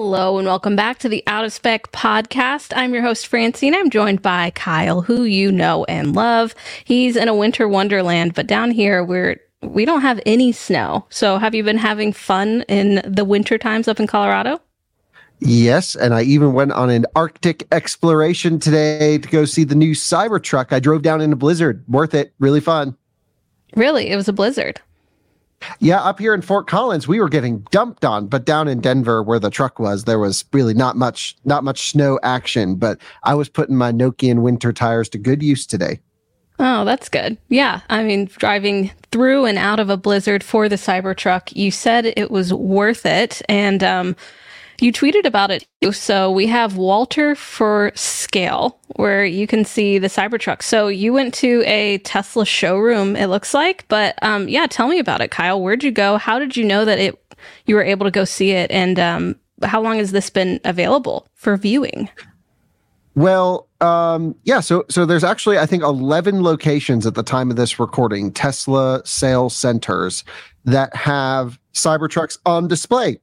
Hello 0.00 0.38
and 0.38 0.46
welcome 0.46 0.76
back 0.76 1.00
to 1.00 1.08
the 1.08 1.24
Out 1.26 1.44
of 1.44 1.52
Spec 1.52 1.90
podcast. 1.90 2.72
I'm 2.76 2.94
your 2.94 3.02
host, 3.02 3.26
Francie. 3.26 3.74
I'm 3.74 3.90
joined 3.90 4.22
by 4.22 4.50
Kyle, 4.50 5.02
who 5.02 5.24
you 5.24 5.50
know 5.50 5.82
and 5.86 6.14
love. 6.14 6.54
He's 6.84 7.16
in 7.16 7.26
a 7.26 7.34
winter 7.34 7.66
wonderland, 7.66 8.34
but 8.34 8.46
down 8.46 8.70
here 8.70 9.02
we're 9.02 9.40
we 9.60 9.84
don't 9.84 10.02
have 10.02 10.20
any 10.24 10.52
snow. 10.52 11.04
So 11.10 11.38
have 11.38 11.52
you 11.52 11.64
been 11.64 11.78
having 11.78 12.12
fun 12.12 12.62
in 12.68 13.02
the 13.04 13.24
winter 13.24 13.58
times 13.58 13.88
up 13.88 13.98
in 13.98 14.06
Colorado? 14.06 14.60
Yes, 15.40 15.96
and 15.96 16.14
I 16.14 16.22
even 16.22 16.52
went 16.52 16.70
on 16.70 16.90
an 16.90 17.04
Arctic 17.16 17.66
exploration 17.72 18.60
today 18.60 19.18
to 19.18 19.28
go 19.28 19.44
see 19.44 19.64
the 19.64 19.74
new 19.74 19.96
Cybertruck. 19.96 20.72
I 20.72 20.78
drove 20.78 21.02
down 21.02 21.20
in 21.20 21.32
a 21.32 21.36
blizzard. 21.36 21.82
Worth 21.88 22.14
it. 22.14 22.32
Really 22.38 22.60
fun. 22.60 22.96
Really? 23.74 24.10
It 24.10 24.16
was 24.16 24.28
a 24.28 24.32
blizzard. 24.32 24.80
Yeah, 25.80 26.00
up 26.00 26.18
here 26.18 26.34
in 26.34 26.42
Fort 26.42 26.66
Collins, 26.66 27.08
we 27.08 27.20
were 27.20 27.28
getting 27.28 27.60
dumped 27.70 28.04
on, 28.04 28.26
but 28.26 28.44
down 28.44 28.68
in 28.68 28.80
Denver, 28.80 29.22
where 29.22 29.38
the 29.38 29.50
truck 29.50 29.78
was, 29.78 30.04
there 30.04 30.18
was 30.18 30.44
really 30.52 30.74
not 30.74 30.96
much, 30.96 31.36
not 31.44 31.64
much 31.64 31.90
snow 31.90 32.18
action. 32.22 32.76
But 32.76 32.98
I 33.24 33.34
was 33.34 33.48
putting 33.48 33.76
my 33.76 33.92
Nokian 33.92 34.42
winter 34.42 34.72
tires 34.72 35.08
to 35.10 35.18
good 35.18 35.42
use 35.42 35.66
today. 35.66 36.00
Oh, 36.60 36.84
that's 36.84 37.08
good. 37.08 37.38
Yeah, 37.48 37.80
I 37.88 38.02
mean, 38.02 38.26
driving 38.36 38.90
through 39.12 39.44
and 39.44 39.58
out 39.58 39.78
of 39.78 39.90
a 39.90 39.96
blizzard 39.96 40.42
for 40.42 40.68
the 40.68 40.76
Cybertruck, 40.76 41.54
you 41.54 41.70
said 41.70 42.12
it 42.16 42.30
was 42.30 42.52
worth 42.52 43.06
it, 43.06 43.40
and 43.48 43.82
um, 43.84 44.16
you 44.80 44.92
tweeted 44.92 45.24
about 45.24 45.50
it. 45.50 45.66
So 45.92 46.30
we 46.30 46.46
have 46.46 46.76
Walter 46.76 47.34
for 47.34 47.92
Scale, 47.94 48.78
where 48.96 49.24
you 49.24 49.46
can 49.46 49.64
see 49.64 49.98
the 49.98 50.08
Cybertruck. 50.08 50.62
So 50.62 50.88
you 50.88 51.12
went 51.12 51.34
to 51.34 51.62
a 51.66 51.98
Tesla 51.98 52.46
showroom, 52.46 53.16
it 53.16 53.26
looks 53.26 53.54
like. 53.54 53.86
But 53.88 54.18
um, 54.22 54.48
yeah, 54.48 54.66
tell 54.66 54.88
me 54.88 54.98
about 54.98 55.20
it, 55.20 55.30
Kyle. 55.30 55.60
Where'd 55.60 55.82
you 55.82 55.90
go? 55.90 56.16
How 56.16 56.38
did 56.38 56.56
you 56.56 56.64
know 56.64 56.84
that 56.84 56.98
it 56.98 57.20
you 57.66 57.74
were 57.74 57.82
able 57.82 58.04
to 58.04 58.10
go 58.10 58.24
see 58.24 58.52
it? 58.52 58.70
And 58.70 58.98
um, 58.98 59.36
how 59.62 59.80
long 59.80 59.98
has 59.98 60.12
this 60.12 60.30
been 60.30 60.60
available 60.64 61.26
for 61.34 61.56
viewing? 61.56 62.08
Well, 63.14 63.68
um, 63.80 64.36
yeah. 64.44 64.60
So, 64.60 64.84
so 64.88 65.04
there's 65.04 65.24
actually, 65.24 65.58
I 65.58 65.66
think, 65.66 65.82
11 65.82 66.42
locations 66.44 67.04
at 67.04 67.14
the 67.16 67.24
time 67.24 67.50
of 67.50 67.56
this 67.56 67.80
recording, 67.80 68.30
Tesla 68.30 69.02
sales 69.04 69.56
centers 69.56 70.22
that 70.64 70.94
have 70.94 71.58
Cybertrucks 71.74 72.38
on 72.46 72.68
display 72.68 73.18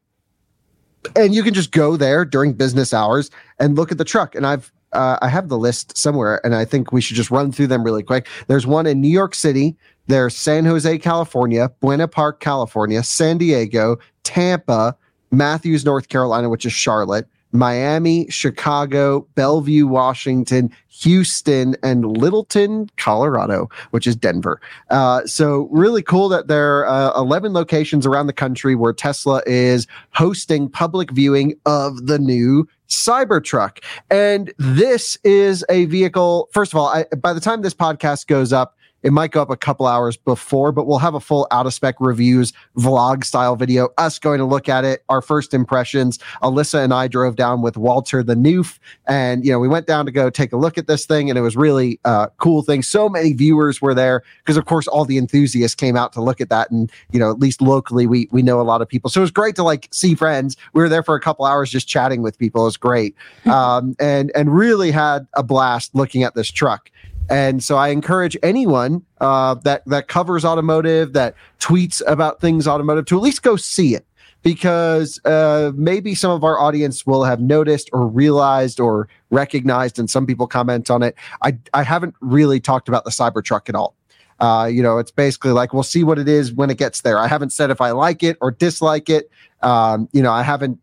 and 1.16 1.34
you 1.34 1.44
can 1.44 1.54
just 1.54 1.72
go 1.72 1.98
there 1.98 2.26
during 2.26 2.54
business 2.54 2.94
hours 2.94 3.32
and 3.60 3.76
look 3.76 3.92
at 3.92 3.98
the 3.98 4.06
truck. 4.06 4.36
And 4.36 4.46
I've 4.46 4.72
uh, 4.94 5.18
I 5.22 5.28
have 5.28 5.50
the 5.50 5.58
list 5.58 5.98
somewhere, 5.98 6.44
and 6.46 6.56
I 6.56 6.64
think 6.64 6.92
we 6.92 7.02
should 7.02 7.18
just 7.18 7.30
run 7.30 7.52
through 7.52 7.68
them 7.68 7.84
really 7.84 8.04
quick. 8.04 8.28
There's 8.48 8.66
one 8.66 8.88
in 8.88 9.02
New 9.02 9.10
York 9.10 9.36
City. 9.36 9.76
There's 10.08 10.36
San 10.36 10.66
Jose, 10.66 10.98
California, 11.00 11.70
Buena 11.82 12.08
Park, 12.08 12.40
California, 12.40 13.04
San 13.04 13.38
Diego, 13.38 13.98
Tampa, 14.24 14.96
Matthews, 15.32 15.84
North 15.84 16.08
Carolina, 16.08 16.50
which 16.50 16.66
is 16.66 16.72
Charlotte, 16.72 17.28
Miami, 17.58 18.28
Chicago, 18.30 19.28
Bellevue, 19.36 19.88
Washington, 19.88 20.72
Houston, 20.88 21.76
and 21.84 22.18
Littleton, 22.18 22.90
Colorado, 22.98 23.70
which 23.92 24.08
is 24.08 24.16
Denver. 24.16 24.62
Uh, 24.90 25.26
so 25.26 25.68
really 25.72 26.02
cool 26.02 26.30
that 26.30 26.48
there 26.48 26.86
are 26.86 27.16
uh, 27.16 27.20
11 27.20 27.54
locations 27.54 28.06
around 28.06 28.28
the 28.28 28.34
country 28.34 28.76
where 28.76 28.94
Tesla 28.94 29.42
is 29.46 29.88
hosting 30.12 30.70
public 30.70 31.12
viewing 31.12 31.54
of 31.66 32.08
the 32.08 32.20
new 32.20 32.68
Cybertruck. 32.88 33.84
And 34.10 34.54
this 34.58 35.18
is 35.24 35.66
a 35.70 35.86
vehicle. 35.86 36.50
First 36.54 36.74
of 36.74 36.78
all, 36.78 36.88
I, 36.88 37.06
by 37.18 37.34
the 37.34 37.42
time 37.42 37.62
this 37.62 37.74
podcast 37.74 38.28
goes 38.28 38.54
up, 38.54 38.76
it 39.06 39.14
might 39.14 39.30
go 39.30 39.40
up 39.40 39.52
a 39.52 39.56
couple 39.56 39.86
hours 39.86 40.18
before, 40.18 40.72
but 40.72 40.88
we'll 40.88 40.98
have 40.98 41.14
a 41.14 41.20
full 41.20 41.48
out 41.52 41.68
of 41.68 41.76
spec 41.76 41.94
reviews 42.00 42.54
vlog 42.76 43.24
style 43.24 43.56
video, 43.56 43.90
us 44.00 44.18
going 44.18 44.40
to 44.40 44.46
look 44.46 44.68
at 44.68 44.84
it, 44.84 45.04
our 45.10 45.22
first 45.22 45.54
impressions. 45.54 46.18
Alyssa 46.42 46.84
and 46.84 46.92
I 46.92 47.08
drove 47.08 47.36
down 47.36 47.62
with 47.62 47.78
Walter 47.78 48.24
the 48.24 48.34
Newf, 48.34 48.80
and 49.06 49.46
you 49.46 49.52
know, 49.52 49.60
we 49.60 49.68
went 49.68 49.86
down 49.86 50.08
to 50.08 50.12
go 50.12 50.32
take 50.32 50.52
a 50.54 50.58
look 50.58 50.80
at 50.80 50.88
this 50.88 51.06
thing, 51.06 51.30
and 51.30 51.38
it 51.38 51.44
was 51.44 51.56
really 51.56 52.00
uh, 52.04 52.28
cool 52.38 52.64
thing. 52.64 52.82
So 52.82 53.08
many 53.08 53.34
viewers 53.34 53.80
were 53.80 53.94
there 53.94 54.24
because, 54.44 54.58
of 54.58 54.66
course, 54.66 54.88
all 54.88 55.06
the 55.06 55.20
enthusiasts 55.20 55.76
came 55.76 55.96
out 55.96 56.12
to 56.14 56.22
look 56.22 56.42
at 56.42 56.50
that, 56.50 56.72
and 56.72 56.92
you 57.12 57.20
know, 57.20 57.30
at 57.30 57.38
least 57.38 57.62
locally, 57.62 58.08
we 58.08 58.28
we 58.32 58.42
know 58.42 58.60
a 58.60 58.64
lot 58.64 58.82
of 58.82 58.90
people, 58.90 59.12
so 59.12 59.22
it 59.22 59.26
was 59.26 59.32
great 59.32 59.56
to 59.58 59.64
like 59.64 59.88
see 59.92 60.16
friends. 60.16 60.58
We 60.74 60.82
were 60.82 60.90
there 60.90 61.04
for 61.04 61.14
a 61.14 61.22
couple 61.22 61.46
hours 61.46 61.70
just 61.70 61.88
chatting 61.88 62.24
with 62.24 62.40
people. 62.40 62.64
It 62.64 62.66
was 62.66 62.78
great, 62.78 63.16
um, 63.46 63.96
and 64.00 64.32
and 64.34 64.56
really 64.56 64.90
had 64.90 65.28
a 65.36 65.44
blast 65.44 65.94
looking 65.94 66.24
at 66.24 66.34
this 66.34 66.50
truck. 66.50 66.90
And 67.30 67.64
so 67.64 67.78
I 67.78 67.90
encourage 67.90 68.38
anyone 68.44 69.04
uh, 69.20 69.56
that 69.64 69.84
that 69.86 70.08
covers 70.08 70.46
automotive, 70.46 71.14
that 71.14 71.36
tweets 71.60 72.02
about 72.08 72.40
things 72.40 72.68
automotive, 72.68 73.06
to 73.06 73.18
at 73.18 73.24
least 73.24 73.42
go 73.44 73.56
see 73.56 73.96
it 73.96 74.06
because 74.46 75.20
uh, 75.26 75.72
maybe 75.76 76.14
some 76.14 76.30
of 76.30 76.44
our 76.44 76.60
audience 76.60 77.04
will 77.04 77.24
have 77.24 77.42
noticed 77.42 77.90
or 77.92 78.06
realized 78.06 78.80
or 78.80 79.08
recognized, 79.32 79.98
and 79.98 80.08
some 80.08 80.28
people 80.28 80.46
comment 80.46 80.92
on 80.92 81.02
it. 81.02 81.16
I 81.42 81.58
I 81.74 81.82
haven't 81.82 82.14
really 82.22 82.60
talked 82.60 82.88
about 82.88 83.06
the 83.06 83.12
Cybertruck 83.12 83.70
at 83.70 83.76
all. 83.76 83.96
Uh, 84.40 84.70
you 84.72 84.84
know, 84.84 85.00
it's 85.00 85.12
basically 85.12 85.52
like 85.52 85.74
we'll 85.74 85.82
see 85.82 86.04
what 86.04 86.20
it 86.20 86.28
is 86.28 86.54
when 86.54 86.70
it 86.70 86.78
gets 86.78 87.02
there. 87.02 87.18
I 87.18 87.28
haven't 87.28 87.54
said 87.54 87.72
if 87.72 87.82
I 87.82 87.92
like 87.92 88.22
it 88.22 88.38
or 88.40 88.52
dislike 88.52 89.10
it. 89.10 89.32
Um, 89.64 90.10
you 90.12 90.22
know, 90.22 90.32
I 90.32 90.44
haven't 90.44 90.80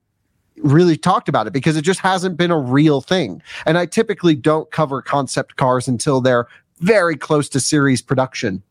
really 0.58 0.96
talked 0.96 1.28
about 1.28 1.46
it 1.46 1.52
because 1.52 1.76
it 1.76 1.82
just 1.82 2.00
hasn't 2.00 2.36
been 2.36 2.50
a 2.50 2.58
real 2.58 3.00
thing. 3.00 3.42
And 3.66 3.78
I 3.78 3.86
typically 3.86 4.34
don't 4.34 4.70
cover 4.70 5.02
concept 5.02 5.56
cars 5.56 5.88
until 5.88 6.20
they're 6.20 6.46
very 6.80 7.16
close 7.16 7.48
to 7.50 7.60
series 7.60 8.02
production. 8.02 8.62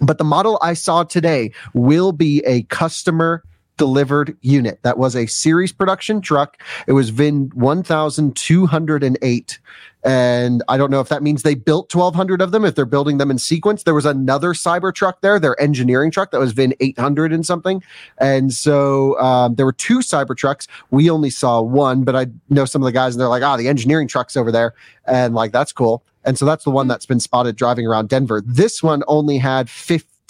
But 0.00 0.18
the 0.18 0.24
model 0.24 0.58
I 0.62 0.74
saw 0.74 1.04
today 1.04 1.52
will 1.74 2.12
be 2.12 2.42
a 2.44 2.62
customer 2.64 3.44
delivered 3.82 4.38
unit. 4.42 4.78
That 4.82 4.96
was 4.96 5.16
a 5.16 5.26
series 5.26 5.72
production 5.72 6.20
truck. 6.20 6.62
It 6.86 6.92
was 6.92 7.10
VIN 7.10 7.50
1208. 7.52 9.58
And 10.04 10.62
I 10.68 10.76
don't 10.76 10.92
know 10.92 11.00
if 11.00 11.08
that 11.08 11.24
means 11.24 11.42
they 11.42 11.56
built 11.56 11.92
1,200 11.92 12.40
of 12.40 12.52
them, 12.52 12.64
if 12.64 12.76
they're 12.76 12.84
building 12.84 13.18
them 13.18 13.28
in 13.28 13.38
sequence. 13.38 13.82
There 13.82 13.92
was 13.92 14.06
another 14.06 14.52
Cybertruck 14.52 15.14
there, 15.20 15.40
their 15.40 15.60
engineering 15.60 16.12
truck 16.12 16.30
that 16.30 16.38
was 16.38 16.52
VIN 16.52 16.74
800 16.78 17.32
and 17.32 17.44
something. 17.44 17.82
And 18.18 18.52
so 18.52 19.18
um, 19.18 19.56
there 19.56 19.66
were 19.66 19.72
two 19.72 19.98
Cybertrucks. 19.98 20.68
We 20.92 21.10
only 21.10 21.30
saw 21.30 21.60
one, 21.60 22.04
but 22.04 22.14
I 22.14 22.28
know 22.50 22.64
some 22.64 22.82
of 22.82 22.86
the 22.86 22.92
guys 22.92 23.16
and 23.16 23.20
they're 23.20 23.26
like, 23.26 23.42
ah, 23.42 23.54
oh, 23.54 23.56
the 23.56 23.66
engineering 23.66 24.06
truck's 24.06 24.36
over 24.36 24.52
there. 24.52 24.74
And 25.08 25.34
like, 25.34 25.50
that's 25.50 25.72
cool. 25.72 26.04
And 26.24 26.38
so 26.38 26.44
that's 26.44 26.62
the 26.62 26.70
one 26.70 26.86
that's 26.86 27.06
been 27.06 27.18
spotted 27.18 27.56
driving 27.56 27.84
around 27.84 28.10
Denver. 28.10 28.44
This 28.46 28.80
one 28.80 29.02
only 29.08 29.38
had 29.38 29.68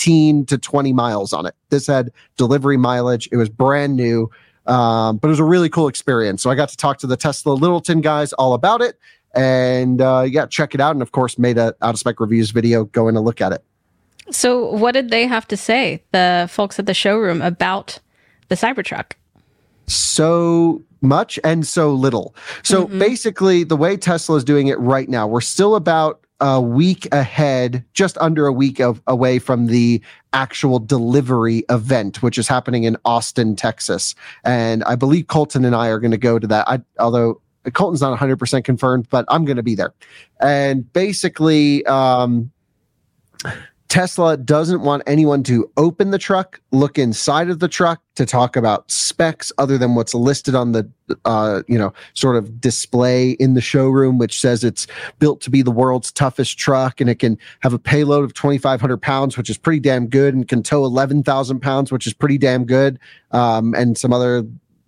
15 0.03 0.47
to 0.47 0.59
20 0.59 0.93
miles 0.93 1.33
on 1.33 1.47
it. 1.47 1.55
This 1.71 1.87
had 1.87 2.11
delivery 2.37 2.77
mileage. 2.77 3.29
It 3.31 3.37
was 3.37 3.49
brand 3.49 3.95
new. 3.95 4.29
Um, 4.67 5.19
but 5.19 5.29
it 5.29 5.31
was 5.31 5.39
a 5.39 5.45
really 5.45 5.69
cool 5.69 5.87
experience. 5.87 6.43
So 6.43 6.51
I 6.51 6.57
got 6.57 6.69
to 6.71 6.77
talk 6.77 6.99
to 6.99 7.07
the 7.07 7.17
Tesla 7.17 7.53
Littleton 7.53 8.01
guys 8.01 8.33
all 8.33 8.55
about 8.55 8.81
it 8.81 8.99
and 9.35 10.01
uh, 10.01 10.27
yeah, 10.29 10.47
check 10.47 10.75
it 10.75 10.81
out. 10.81 10.95
And 10.95 11.03
of 11.03 11.13
course, 11.13 11.39
made 11.39 11.57
a 11.57 11.75
out 11.83 11.95
of 11.95 11.99
spec 11.99 12.19
reviews 12.21 12.51
video 12.51 12.85
going 12.85 13.15
to 13.15 13.21
look 13.21 13.41
at 13.41 13.53
it. 13.53 13.65
So, 14.31 14.73
what 14.73 14.93
did 14.93 15.11
they 15.11 15.27
have 15.27 15.49
to 15.49 15.57
say, 15.57 16.03
the 16.13 16.49
folks 16.51 16.79
at 16.79 16.87
the 16.87 16.95
showroom, 16.95 17.43
about 17.43 17.99
the 18.49 18.55
Cybertruck? 18.55 19.13
So 19.89 20.83
much 21.01 21.41
and 21.43 21.67
so 21.67 21.93
little. 21.93 22.35
So 22.63 22.87
mm-hmm. 22.87 22.99
basically, 22.99 23.65
the 23.65 23.77
way 23.77 23.97
Tesla 23.97 24.37
is 24.37 24.45
doing 24.45 24.69
it 24.69 24.79
right 24.79 25.09
now, 25.09 25.27
we're 25.27 25.41
still 25.41 25.75
about 25.75 26.25
a 26.43 26.61
week 26.61 27.07
ahead, 27.13 27.85
just 27.95 28.19
under 28.19 28.47
a 28.47 28.53
week 28.53 28.81
of, 28.81 29.01
away 29.07 29.39
from 29.39 29.69
the 29.69 30.03
actual 30.33 30.81
delivery 30.81 31.65
event, 31.71 32.21
which 32.21 32.37
is 32.37 32.49
happening 32.49 32.83
in 32.83 32.97
Austin, 33.05 33.55
Texas. 33.55 34.17
And 34.45 34.83
I 34.85 34.97
believe 34.97 35.29
Colton 35.29 35.65
and 35.65 35.75
I 35.75 35.87
are 35.87 36.01
going 36.01 36.11
to 36.11 36.19
go 36.19 36.41
to 36.41 36.47
that. 36.49 36.69
I, 36.69 36.81
although 36.99 37.41
Colton's 37.73 38.01
not 38.01 38.19
100% 38.19 38.65
confirmed, 38.65 39.07
but 39.09 39.25
I'm 39.29 39.45
going 39.45 39.57
to 39.57 39.63
be 39.63 39.77
there. 39.77 39.95
And 40.41 40.93
basically, 40.93 41.87
um, 41.87 42.51
Tesla 43.93 44.39
doesn't 44.39 44.81
want 44.81 45.03
anyone 45.07 45.43
to 45.43 45.71
open 45.77 46.13
the 46.13 46.19
truck, 46.19 46.63
look 46.71 46.99
inside 46.99 47.51
of 47.51 47.59
the 47.59 47.69
truck 47.69 48.01
to 48.15 48.25
talk 48.25 48.57
about 48.57 48.91
specs 48.91 49.53
other 49.59 49.77
than 49.77 49.95
what's 49.95 50.15
listed 50.15 50.55
on 50.55 50.73
the, 50.73 50.91
uh, 51.27 51.61
you 51.69 51.77
know, 51.77 51.93
sort 52.15 52.37
of 52.37 52.59
display 52.59 53.33
in 53.33 53.53
the 53.53 53.61
showroom, 53.61 54.17
which 54.17 54.41
says 54.41 54.65
it's 54.65 54.87
built 55.19 55.43
to 55.43 55.51
be 55.51 55.61
the 55.61 55.71
world's 55.71 56.11
toughest 56.11 56.57
truck 56.57 57.03
and 57.03 57.11
it 57.11 57.17
can 57.17 57.37
have 57.61 57.75
a 57.75 57.79
payload 57.79 58.25
of 58.25 58.33
2,500 58.33 58.97
pounds, 58.97 59.37
which 59.37 59.51
is 59.51 59.59
pretty 59.59 59.81
damn 59.81 60.07
good, 60.07 60.33
and 60.33 60.49
can 60.49 60.63
tow 60.63 60.87
11,000 60.87 61.61
pounds, 61.61 61.93
which 61.93 62.07
is 62.07 62.15
pretty 62.15 62.39
damn 62.39 62.65
good, 62.65 62.99
um, 63.33 63.75
and 63.75 63.99
some 63.99 64.11
other 64.11 64.43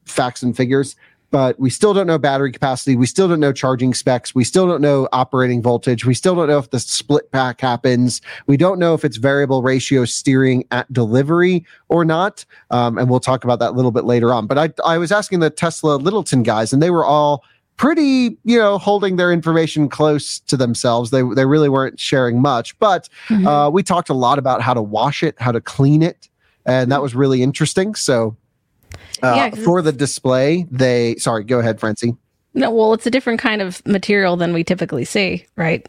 facts 0.06 0.42
and 0.42 0.56
figures 0.56 0.96
but 1.34 1.58
we 1.58 1.68
still 1.68 1.92
don't 1.92 2.06
know 2.06 2.16
battery 2.16 2.52
capacity. 2.52 2.94
We 2.94 3.06
still 3.06 3.26
don't 3.26 3.40
know 3.40 3.52
charging 3.52 3.92
specs. 3.92 4.36
We 4.36 4.44
still 4.44 4.68
don't 4.68 4.80
know 4.80 5.08
operating 5.10 5.62
voltage. 5.62 6.04
We 6.04 6.14
still 6.14 6.36
don't 6.36 6.46
know 6.46 6.58
if 6.58 6.70
the 6.70 6.78
split 6.78 7.32
pack 7.32 7.60
happens. 7.60 8.20
We 8.46 8.56
don't 8.56 8.78
know 8.78 8.94
if 8.94 9.04
it's 9.04 9.16
variable 9.16 9.60
ratio 9.60 10.04
steering 10.04 10.64
at 10.70 10.92
delivery 10.92 11.66
or 11.88 12.04
not. 12.04 12.44
Um, 12.70 12.98
and 12.98 13.10
we'll 13.10 13.18
talk 13.18 13.42
about 13.42 13.58
that 13.58 13.70
a 13.70 13.72
little 13.72 13.90
bit 13.90 14.04
later 14.04 14.32
on. 14.32 14.46
But 14.46 14.58
I, 14.58 14.72
I 14.84 14.96
was 14.96 15.10
asking 15.10 15.40
the 15.40 15.50
Tesla 15.50 15.96
Littleton 15.96 16.44
guys, 16.44 16.72
and 16.72 16.80
they 16.80 16.90
were 16.90 17.04
all 17.04 17.42
pretty, 17.78 18.38
you 18.44 18.56
know, 18.56 18.78
holding 18.78 19.16
their 19.16 19.32
information 19.32 19.88
close 19.88 20.38
to 20.38 20.56
themselves. 20.56 21.10
They 21.10 21.22
they 21.34 21.46
really 21.46 21.68
weren't 21.68 21.98
sharing 21.98 22.40
much, 22.40 22.78
but 22.78 23.08
mm-hmm. 23.26 23.44
uh, 23.44 23.70
we 23.70 23.82
talked 23.82 24.08
a 24.08 24.14
lot 24.14 24.38
about 24.38 24.62
how 24.62 24.72
to 24.72 24.82
wash 24.82 25.24
it, 25.24 25.34
how 25.40 25.50
to 25.50 25.60
clean 25.60 26.00
it, 26.00 26.28
and 26.64 26.92
that 26.92 27.02
was 27.02 27.12
really 27.16 27.42
interesting. 27.42 27.96
So 27.96 28.36
uh, 29.22 29.34
yeah, 29.36 29.50
for 29.64 29.82
the 29.82 29.92
display, 29.92 30.66
they 30.70 31.16
sorry, 31.16 31.44
go 31.44 31.58
ahead, 31.58 31.80
Francie. 31.80 32.16
No, 32.54 32.70
well, 32.70 32.92
it's 32.92 33.06
a 33.06 33.10
different 33.10 33.40
kind 33.40 33.60
of 33.60 33.84
material 33.86 34.36
than 34.36 34.52
we 34.52 34.62
typically 34.62 35.04
see, 35.04 35.44
right? 35.56 35.88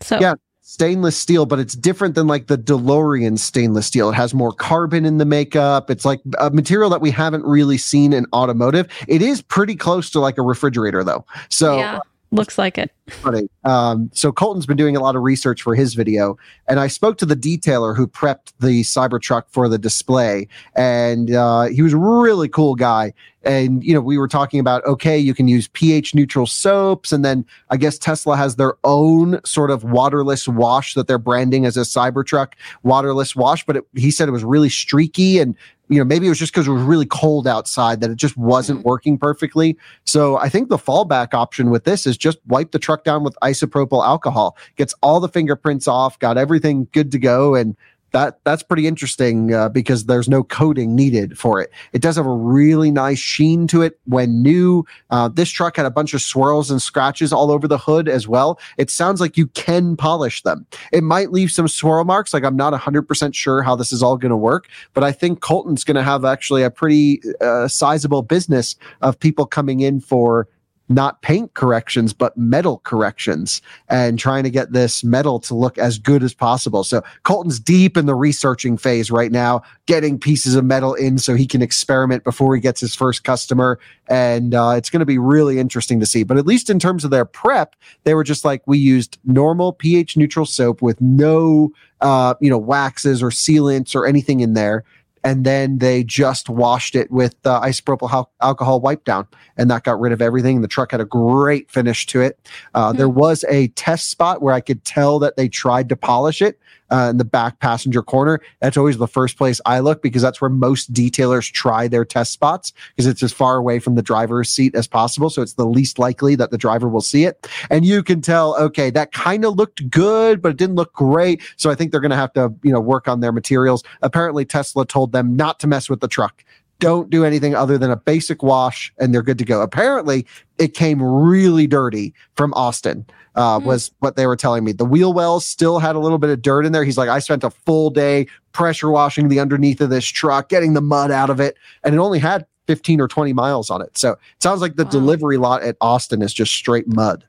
So 0.00 0.18
yeah, 0.20 0.34
stainless 0.62 1.16
steel, 1.16 1.46
but 1.46 1.58
it's 1.58 1.74
different 1.74 2.14
than 2.14 2.26
like 2.26 2.48
the 2.48 2.58
DeLorean 2.58 3.38
stainless 3.38 3.86
steel. 3.86 4.10
It 4.10 4.14
has 4.14 4.34
more 4.34 4.52
carbon 4.52 5.04
in 5.04 5.18
the 5.18 5.24
makeup. 5.24 5.90
It's 5.90 6.04
like 6.04 6.20
a 6.38 6.50
material 6.50 6.90
that 6.90 7.00
we 7.00 7.10
haven't 7.10 7.44
really 7.44 7.78
seen 7.78 8.12
in 8.12 8.26
automotive. 8.32 8.88
It 9.06 9.22
is 9.22 9.42
pretty 9.42 9.76
close 9.76 10.10
to 10.10 10.20
like 10.20 10.38
a 10.38 10.42
refrigerator, 10.42 11.04
though. 11.04 11.24
So. 11.48 11.78
Yeah. 11.78 12.00
Looks 12.32 12.56
like 12.56 12.78
it. 12.78 12.90
Funny. 13.08 13.46
Um, 13.64 14.10
so 14.14 14.32
Colton's 14.32 14.64
been 14.64 14.78
doing 14.78 14.96
a 14.96 15.00
lot 15.00 15.16
of 15.16 15.22
research 15.22 15.60
for 15.60 15.74
his 15.74 15.92
video, 15.92 16.38
and 16.66 16.80
I 16.80 16.86
spoke 16.86 17.18
to 17.18 17.26
the 17.26 17.36
detailer 17.36 17.94
who 17.94 18.06
prepped 18.06 18.54
the 18.58 18.80
Cybertruck 18.80 19.42
for 19.50 19.68
the 19.68 19.76
display, 19.76 20.48
and 20.74 21.34
uh, 21.34 21.64
he 21.64 21.82
was 21.82 21.92
a 21.92 21.98
really 21.98 22.48
cool 22.48 22.74
guy. 22.74 23.12
And 23.42 23.84
you 23.84 23.92
know, 23.92 24.00
we 24.00 24.16
were 24.16 24.28
talking 24.28 24.60
about 24.60 24.82
okay, 24.86 25.18
you 25.18 25.34
can 25.34 25.46
use 25.46 25.68
pH 25.68 26.14
neutral 26.14 26.46
soaps, 26.46 27.12
and 27.12 27.22
then 27.22 27.44
I 27.68 27.76
guess 27.76 27.98
Tesla 27.98 28.34
has 28.34 28.56
their 28.56 28.76
own 28.82 29.38
sort 29.44 29.70
of 29.70 29.84
waterless 29.84 30.48
wash 30.48 30.94
that 30.94 31.08
they're 31.08 31.18
branding 31.18 31.66
as 31.66 31.76
a 31.76 31.80
Cybertruck 31.80 32.54
waterless 32.82 33.36
wash. 33.36 33.66
But 33.66 33.76
it, 33.76 33.84
he 33.94 34.10
said 34.10 34.26
it 34.26 34.32
was 34.32 34.44
really 34.44 34.70
streaky 34.70 35.38
and 35.38 35.54
you 35.92 35.98
know, 35.98 36.04
maybe 36.04 36.26
it 36.26 36.30
was 36.30 36.38
just 36.38 36.52
because 36.52 36.66
it 36.66 36.70
was 36.70 36.82
really 36.82 37.06
cold 37.06 37.46
outside 37.46 38.00
that 38.00 38.10
it 38.10 38.16
just 38.16 38.36
wasn't 38.36 38.78
mm-hmm. 38.80 38.88
working 38.88 39.18
perfectly. 39.18 39.76
So 40.04 40.38
I 40.38 40.48
think 40.48 40.68
the 40.68 40.78
fallback 40.78 41.34
option 41.34 41.70
with 41.70 41.84
this 41.84 42.06
is 42.06 42.16
just 42.16 42.38
wipe 42.46 42.70
the 42.70 42.78
truck 42.78 43.04
down 43.04 43.24
with 43.24 43.36
isopropyl 43.42 44.04
alcohol, 44.04 44.56
gets 44.76 44.94
all 45.02 45.20
the 45.20 45.28
fingerprints 45.28 45.86
off, 45.86 46.18
got 46.18 46.38
everything 46.38 46.88
good 46.92 47.12
to 47.12 47.18
go, 47.18 47.54
and 47.54 47.76
that 48.12 48.38
that's 48.44 48.62
pretty 48.62 48.86
interesting 48.86 49.52
uh, 49.52 49.68
because 49.68 50.06
there's 50.06 50.28
no 50.28 50.42
coating 50.42 50.94
needed 50.94 51.38
for 51.38 51.60
it. 51.60 51.70
It 51.92 52.02
does 52.02 52.16
have 52.16 52.26
a 52.26 52.32
really 52.32 52.90
nice 52.90 53.18
sheen 53.18 53.66
to 53.68 53.82
it 53.82 53.98
when 54.04 54.42
new. 54.42 54.84
Uh, 55.10 55.28
this 55.28 55.50
truck 55.50 55.76
had 55.76 55.86
a 55.86 55.90
bunch 55.90 56.14
of 56.14 56.20
swirls 56.22 56.70
and 56.70 56.80
scratches 56.80 57.32
all 57.32 57.50
over 57.50 57.66
the 57.66 57.78
hood 57.78 58.08
as 58.08 58.28
well. 58.28 58.58
It 58.78 58.90
sounds 58.90 59.20
like 59.20 59.36
you 59.36 59.46
can 59.48 59.96
polish 59.96 60.42
them. 60.42 60.66
It 60.92 61.02
might 61.02 61.32
leave 61.32 61.50
some 61.50 61.68
swirl 61.68 62.04
marks. 62.04 62.32
Like 62.32 62.44
I'm 62.44 62.56
not 62.56 62.72
100% 62.72 63.34
sure 63.34 63.62
how 63.62 63.74
this 63.76 63.92
is 63.92 64.02
all 64.02 64.16
going 64.16 64.30
to 64.30 64.36
work, 64.36 64.68
but 64.94 65.04
I 65.04 65.12
think 65.12 65.40
Colton's 65.40 65.84
going 65.84 65.96
to 65.96 66.02
have 66.02 66.24
actually 66.24 66.62
a 66.62 66.70
pretty 66.70 67.20
uh, 67.40 67.68
sizable 67.68 68.22
business 68.22 68.76
of 69.00 69.18
people 69.18 69.46
coming 69.46 69.80
in 69.80 70.00
for 70.00 70.48
not 70.88 71.22
paint 71.22 71.54
corrections, 71.54 72.12
but 72.12 72.36
metal 72.36 72.78
corrections 72.84 73.62
and 73.88 74.18
trying 74.18 74.44
to 74.44 74.50
get 74.50 74.72
this 74.72 75.02
metal 75.02 75.40
to 75.40 75.54
look 75.54 75.78
as 75.78 75.98
good 75.98 76.22
as 76.22 76.34
possible. 76.34 76.84
So 76.84 77.02
Colton's 77.22 77.60
deep 77.60 77.96
in 77.96 78.06
the 78.06 78.14
researching 78.14 78.76
phase 78.76 79.10
right 79.10 79.32
now, 79.32 79.62
getting 79.86 80.18
pieces 80.18 80.54
of 80.54 80.64
metal 80.64 80.94
in 80.94 81.18
so 81.18 81.34
he 81.34 81.46
can 81.46 81.62
experiment 81.62 82.24
before 82.24 82.54
he 82.54 82.60
gets 82.60 82.80
his 82.80 82.94
first 82.94 83.24
customer. 83.24 83.78
And 84.08 84.54
uh, 84.54 84.74
it's 84.76 84.90
going 84.90 85.00
to 85.00 85.06
be 85.06 85.18
really 85.18 85.58
interesting 85.58 86.00
to 86.00 86.06
see. 86.06 86.22
But 86.22 86.36
at 86.36 86.46
least 86.46 86.68
in 86.68 86.78
terms 86.78 87.04
of 87.04 87.10
their 87.10 87.24
prep, 87.24 87.76
they 88.04 88.14
were 88.14 88.24
just 88.24 88.44
like, 88.44 88.62
we 88.66 88.78
used 88.78 89.18
normal 89.24 89.72
pH 89.72 90.16
neutral 90.16 90.46
soap 90.46 90.82
with 90.82 91.00
no, 91.00 91.70
uh, 92.00 92.34
you 92.40 92.50
know, 92.50 92.58
waxes 92.58 93.22
or 93.22 93.30
sealants 93.30 93.94
or 93.94 94.06
anything 94.06 94.40
in 94.40 94.54
there 94.54 94.84
and 95.24 95.44
then 95.44 95.78
they 95.78 96.02
just 96.02 96.48
washed 96.48 96.94
it 96.94 97.10
with 97.10 97.34
uh, 97.44 97.60
isopropyl 97.60 98.26
alcohol 98.40 98.80
wipe 98.80 99.04
down 99.04 99.26
and 99.56 99.70
that 99.70 99.84
got 99.84 99.98
rid 100.00 100.12
of 100.12 100.22
everything 100.22 100.60
the 100.60 100.68
truck 100.68 100.90
had 100.92 101.00
a 101.00 101.04
great 101.04 101.70
finish 101.70 102.06
to 102.06 102.20
it 102.20 102.38
uh, 102.74 102.88
mm-hmm. 102.88 102.98
there 102.98 103.08
was 103.08 103.44
a 103.48 103.68
test 103.68 104.10
spot 104.10 104.42
where 104.42 104.54
i 104.54 104.60
could 104.60 104.84
tell 104.84 105.18
that 105.18 105.36
they 105.36 105.48
tried 105.48 105.88
to 105.88 105.96
polish 105.96 106.42
it 106.42 106.58
uh, 106.92 107.10
in 107.10 107.16
the 107.16 107.24
back 107.24 107.58
passenger 107.60 108.02
corner. 108.02 108.40
That's 108.60 108.76
always 108.76 108.98
the 108.98 109.08
first 109.08 109.38
place 109.38 109.60
I 109.66 109.78
look 109.80 110.02
because 110.02 110.22
that's 110.22 110.40
where 110.40 110.50
most 110.50 110.92
detailers 110.92 111.50
try 111.50 111.88
their 111.88 112.04
test 112.04 112.32
spots 112.32 112.72
because 112.90 113.06
it's 113.06 113.22
as 113.22 113.32
far 113.32 113.56
away 113.56 113.78
from 113.78 113.94
the 113.94 114.02
driver's 114.02 114.50
seat 114.50 114.74
as 114.74 114.86
possible. 114.86 115.30
So 115.30 115.42
it's 115.42 115.54
the 115.54 115.66
least 115.66 115.98
likely 115.98 116.34
that 116.36 116.50
the 116.50 116.58
driver 116.58 116.88
will 116.88 117.00
see 117.00 117.24
it. 117.24 117.48
And 117.70 117.84
you 117.84 118.02
can 118.02 118.20
tell, 118.20 118.56
okay, 118.58 118.90
that 118.90 119.12
kind 119.12 119.44
of 119.44 119.56
looked 119.56 119.88
good, 119.90 120.42
but 120.42 120.50
it 120.50 120.58
didn't 120.58 120.76
look 120.76 120.92
great. 120.92 121.42
So 121.56 121.70
I 121.70 121.74
think 121.74 121.90
they're 121.90 122.00
going 122.00 122.10
to 122.10 122.16
have 122.16 122.32
to, 122.34 122.52
you 122.62 122.72
know, 122.72 122.80
work 122.80 123.08
on 123.08 123.20
their 123.20 123.32
materials. 123.32 123.82
Apparently, 124.02 124.44
Tesla 124.44 124.86
told 124.86 125.12
them 125.12 125.36
not 125.36 125.58
to 125.60 125.66
mess 125.66 125.88
with 125.88 126.00
the 126.00 126.08
truck 126.08 126.44
don't 126.82 127.10
do 127.10 127.24
anything 127.24 127.54
other 127.54 127.78
than 127.78 127.92
a 127.92 127.96
basic 127.96 128.42
wash 128.42 128.92
and 128.98 129.14
they're 129.14 129.22
good 129.22 129.38
to 129.38 129.44
go. 129.44 129.62
Apparently, 129.62 130.26
it 130.58 130.74
came 130.74 131.00
really 131.00 131.68
dirty 131.68 132.12
from 132.34 132.52
Austin, 132.54 133.06
uh, 133.36 133.60
mm. 133.60 133.64
was 133.64 133.92
what 134.00 134.16
they 134.16 134.26
were 134.26 134.34
telling 134.34 134.64
me. 134.64 134.72
The 134.72 134.84
wheel 134.84 135.12
wells 135.12 135.46
still 135.46 135.78
had 135.78 135.94
a 135.94 136.00
little 136.00 136.18
bit 136.18 136.30
of 136.30 136.42
dirt 136.42 136.66
in 136.66 136.72
there. 136.72 136.82
He's 136.82 136.98
like, 136.98 137.08
I 137.08 137.20
spent 137.20 137.44
a 137.44 137.50
full 137.50 137.90
day 137.90 138.26
pressure 138.50 138.90
washing 138.90 139.28
the 139.28 139.38
underneath 139.38 139.80
of 139.80 139.90
this 139.90 140.04
truck, 140.04 140.48
getting 140.48 140.74
the 140.74 140.80
mud 140.80 141.12
out 141.12 141.30
of 141.30 141.38
it, 141.38 141.56
and 141.84 141.94
it 141.94 141.98
only 141.98 142.18
had 142.18 142.46
15 142.66 143.00
or 143.00 143.06
20 143.06 143.32
miles 143.32 143.70
on 143.70 143.80
it. 143.80 143.96
So 143.96 144.12
it 144.12 144.42
sounds 144.42 144.60
like 144.60 144.74
the 144.74 144.84
wow. 144.84 144.90
delivery 144.90 145.36
lot 145.36 145.62
at 145.62 145.76
Austin 145.80 146.20
is 146.20 146.34
just 146.34 146.52
straight 146.52 146.88
mud. 146.88 147.24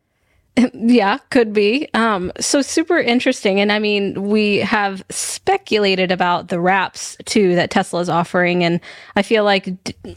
Yeah, 0.74 1.18
could 1.30 1.54
be. 1.54 1.88
Um, 1.94 2.32
so 2.40 2.62
super 2.62 2.98
interesting. 2.98 3.60
And 3.60 3.72
I 3.72 3.80
mean, 3.80 4.30
we 4.30 4.58
have 4.58 5.04
speculated 5.10 6.12
about 6.12 6.50
the 6.50 6.60
wraps 6.60 7.18
too 7.26 7.56
that 7.56 7.72
Tesla 7.72 8.02
is 8.02 8.10
offering. 8.10 8.64
And 8.64 8.80
I 9.16 9.22
feel 9.22 9.44
like, 9.44 9.68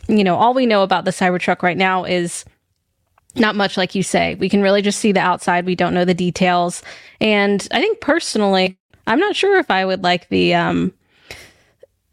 you 0.09 0.25
know, 0.25 0.37
all 0.37 0.55
we 0.55 0.67
know 0.67 0.83
about 0.83 1.05
the 1.05 1.11
Cybertruck 1.11 1.63
right 1.63 1.77
now 1.77 2.05
is 2.05 2.45
not 3.35 3.55
much, 3.55 3.77
like 3.77 3.95
you 3.95 4.03
say. 4.03 4.35
We 4.37 4.49
can 4.49 4.63
really 4.63 4.83
just 4.83 4.99
see 4.99 5.13
the 5.13 5.21
outside. 5.21 5.67
We 5.67 5.77
don't 5.77 5.95
know 5.95 6.05
the 6.05 6.15
details. 6.15 6.83
And 7.21 7.67
I 7.71 7.81
think 7.81 8.01
personally, 8.01 8.79
I'm 9.07 9.21
not 9.21 9.37
sure 9.37 9.59
if 9.59 9.71
I 9.71 9.85
would 9.85 10.03
like 10.03 10.29
the, 10.29 10.55
um, 10.55 10.93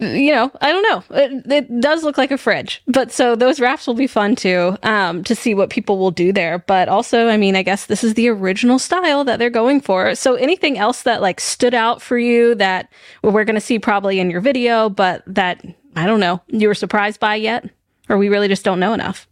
you 0.04 0.34
know, 0.34 0.52
I 0.62 0.72
don't 0.72 0.84
know. 0.84 1.18
It, 1.18 1.52
it, 1.52 1.82
does 1.82 2.04
look 2.04 2.18
like 2.18 2.32
a 2.32 2.38
fridge, 2.38 2.82
but 2.88 3.12
so 3.12 3.36
those 3.36 3.60
wraps 3.60 3.88
will 3.88 3.94
be 3.94 4.08
fun 4.08 4.36
too, 4.36 4.78
um, 4.84 5.24
to 5.24 5.36
see 5.36 5.54
what 5.54 5.70
people 5.70 5.98
will 5.98 6.12
do 6.12 6.32
there. 6.32 6.60
But 6.60 6.90
also, 6.90 7.28
I 7.28 7.38
mean, 7.38 7.56
I 7.56 7.64
guess 7.64 7.88
this 7.88 8.04
is 8.04 8.14
the 8.14 8.30
original 8.30 8.80
style 8.80 9.24
that 9.24 9.40
they're 9.40 9.50
going 9.50 9.82
for. 9.82 10.16
So 10.16 10.36
anything 10.36 10.78
else 10.78 11.04
that 11.04 11.22
like 11.22 11.40
stood 11.40 11.74
out 11.74 12.02
for 12.02 12.18
you 12.18 12.56
that 12.56 12.90
we're 13.22 13.44
going 13.44 13.56
to 13.56 13.62
see 13.62 13.80
probably 13.80 14.20
in 14.20 14.30
your 14.30 14.42
video, 14.42 14.90
but 14.90 15.24
that 15.28 15.64
I 15.96 16.06
don't 16.06 16.20
know, 16.20 16.42
you 16.48 16.68
were 16.68 16.76
surprised 16.76 17.20
by 17.20 17.36
yet, 17.36 17.70
or 18.10 18.18
we 18.18 18.30
really 18.30 18.48
just 18.48 18.64
don't 18.64 18.80
know 18.80 18.94
enough? 18.94 19.28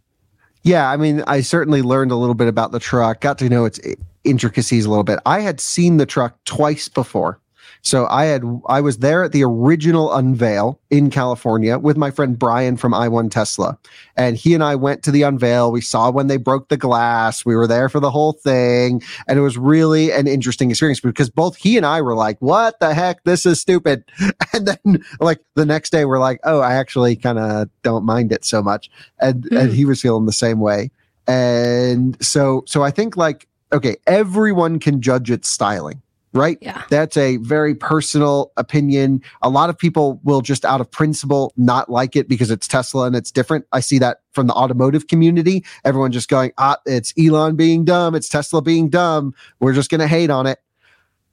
Yeah, 0.62 0.88
I 0.88 0.96
mean, 0.96 1.24
I 1.26 1.40
certainly 1.40 1.82
learned 1.82 2.12
a 2.12 2.16
little 2.16 2.34
bit 2.34 2.48
about 2.48 2.72
the 2.72 2.78
truck, 2.78 3.20
got 3.20 3.38
to 3.38 3.48
know 3.48 3.64
its 3.64 3.80
intricacies 4.24 4.84
a 4.84 4.88
little 4.88 5.04
bit. 5.04 5.18
I 5.26 5.40
had 5.40 5.60
seen 5.60 5.96
the 5.96 6.06
truck 6.06 6.36
twice 6.44 6.88
before. 6.88 7.40
So 7.84 8.06
I 8.06 8.26
had 8.26 8.44
I 8.68 8.80
was 8.80 8.98
there 8.98 9.24
at 9.24 9.32
the 9.32 9.42
original 9.42 10.14
unveil 10.14 10.78
in 10.90 11.10
California 11.10 11.78
with 11.78 11.96
my 11.96 12.12
friend 12.12 12.38
Brian 12.38 12.76
from 12.76 12.92
i1 12.92 13.28
Tesla. 13.28 13.76
And 14.16 14.36
he 14.36 14.54
and 14.54 14.62
I 14.62 14.76
went 14.76 15.02
to 15.02 15.10
the 15.10 15.22
unveil. 15.22 15.72
We 15.72 15.80
saw 15.80 16.10
when 16.10 16.28
they 16.28 16.36
broke 16.36 16.68
the 16.68 16.76
glass. 16.76 17.44
We 17.44 17.56
were 17.56 17.66
there 17.66 17.88
for 17.88 17.98
the 17.98 18.10
whole 18.10 18.34
thing. 18.34 19.02
And 19.26 19.36
it 19.36 19.42
was 19.42 19.58
really 19.58 20.12
an 20.12 20.28
interesting 20.28 20.70
experience 20.70 21.00
because 21.00 21.28
both 21.28 21.56
he 21.56 21.76
and 21.76 21.84
I 21.84 22.00
were 22.02 22.14
like, 22.14 22.38
what 22.38 22.78
the 22.78 22.94
heck? 22.94 23.24
This 23.24 23.44
is 23.44 23.60
stupid. 23.60 24.04
And 24.54 24.68
then 24.68 25.02
like 25.18 25.40
the 25.54 25.64
next 25.64 25.90
day 25.90 26.04
we're 26.04 26.18
like, 26.18 26.38
oh, 26.44 26.60
I 26.60 26.74
actually 26.74 27.16
kind 27.16 27.38
of 27.38 27.70
don't 27.82 28.04
mind 28.04 28.32
it 28.32 28.44
so 28.44 28.62
much. 28.62 28.90
And 29.18 29.44
mm. 29.44 29.58
and 29.58 29.72
he 29.72 29.86
was 29.86 30.00
feeling 30.00 30.26
the 30.26 30.32
same 30.32 30.60
way. 30.60 30.90
And 31.26 32.22
so 32.22 32.62
so 32.66 32.82
I 32.82 32.90
think 32.90 33.16
like 33.16 33.48
okay, 33.72 33.96
everyone 34.06 34.78
can 34.78 35.00
judge 35.00 35.30
its 35.30 35.48
styling 35.48 36.02
right? 36.32 36.58
Yeah. 36.60 36.82
That's 36.88 37.16
a 37.16 37.36
very 37.38 37.74
personal 37.74 38.52
opinion. 38.56 39.22
A 39.42 39.50
lot 39.50 39.70
of 39.70 39.78
people 39.78 40.20
will 40.24 40.40
just 40.40 40.64
out 40.64 40.80
of 40.80 40.90
principle 40.90 41.52
not 41.56 41.90
like 41.90 42.16
it 42.16 42.28
because 42.28 42.50
it's 42.50 42.66
Tesla 42.66 43.06
and 43.06 43.16
it's 43.16 43.30
different. 43.30 43.66
I 43.72 43.80
see 43.80 43.98
that 43.98 44.20
from 44.32 44.46
the 44.46 44.54
automotive 44.54 45.08
community. 45.08 45.64
Everyone 45.84 46.12
just 46.12 46.28
going, 46.28 46.52
ah, 46.58 46.78
it's 46.86 47.12
Elon 47.18 47.56
being 47.56 47.84
dumb. 47.84 48.14
It's 48.14 48.28
Tesla 48.28 48.62
being 48.62 48.88
dumb. 48.88 49.34
We're 49.60 49.74
just 49.74 49.90
going 49.90 50.00
to 50.00 50.08
hate 50.08 50.30
on 50.30 50.46
it 50.46 50.58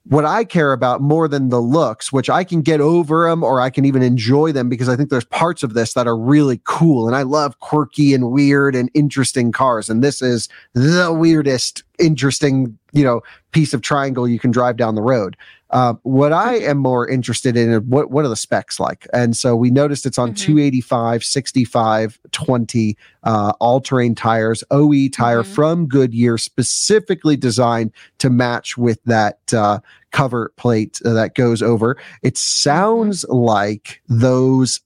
what 0.04 0.24
I 0.24 0.44
care 0.44 0.72
about 0.72 1.02
more 1.02 1.28
than 1.28 1.50
the 1.50 1.60
looks, 1.60 2.12
which 2.12 2.30
I 2.30 2.42
can 2.42 2.62
get 2.62 2.80
over 2.80 3.28
them 3.28 3.42
or 3.42 3.60
I 3.60 3.70
can 3.70 3.84
even 3.84 4.02
enjoy 4.02 4.50
them 4.50 4.68
because 4.68 4.88
I 4.88 4.96
think 4.96 5.10
there's 5.10 5.26
parts 5.26 5.62
of 5.62 5.74
this 5.74 5.92
that 5.92 6.06
are 6.06 6.16
really 6.16 6.60
cool. 6.64 7.06
And 7.06 7.14
I 7.14 7.22
love 7.22 7.60
quirky 7.60 8.14
and 8.14 8.30
weird 8.30 8.74
and 8.74 8.90
interesting 8.94 9.52
cars. 9.52 9.90
And 9.90 10.02
this 10.02 10.22
is 10.22 10.48
the 10.74 11.12
weirdest, 11.12 11.84
interesting, 11.98 12.78
you 12.92 13.04
know, 13.04 13.20
piece 13.52 13.74
of 13.74 13.82
triangle 13.82 14.26
you 14.26 14.38
can 14.38 14.50
drive 14.50 14.76
down 14.76 14.94
the 14.94 15.02
road. 15.02 15.36
Uh, 15.70 15.94
what 16.02 16.32
I 16.32 16.56
am 16.56 16.78
more 16.78 17.08
interested 17.08 17.56
in 17.56 17.72
what 17.88 18.10
what 18.10 18.24
are 18.24 18.28
the 18.28 18.36
specs 18.36 18.80
like? 18.80 19.06
And 19.12 19.36
so 19.36 19.54
we 19.54 19.70
noticed 19.70 20.04
it's 20.04 20.18
on 20.18 20.30
mm-hmm. 20.30 20.46
285, 20.46 21.24
65, 21.24 22.18
20 22.32 22.96
uh, 23.22 23.52
all 23.60 23.80
terrain 23.80 24.14
tires, 24.14 24.64
OE 24.70 25.08
tire 25.08 25.42
mm-hmm. 25.42 25.52
from 25.52 25.86
Goodyear, 25.86 26.38
specifically 26.38 27.36
designed 27.36 27.92
to 28.18 28.30
match 28.30 28.76
with 28.76 29.02
that 29.04 29.38
uh, 29.54 29.78
cover 30.10 30.52
plate 30.56 31.00
that 31.04 31.34
goes 31.34 31.62
over. 31.62 31.96
It 32.22 32.36
sounds 32.36 33.24
mm-hmm. 33.24 33.36
like 33.36 34.02
those 34.08 34.80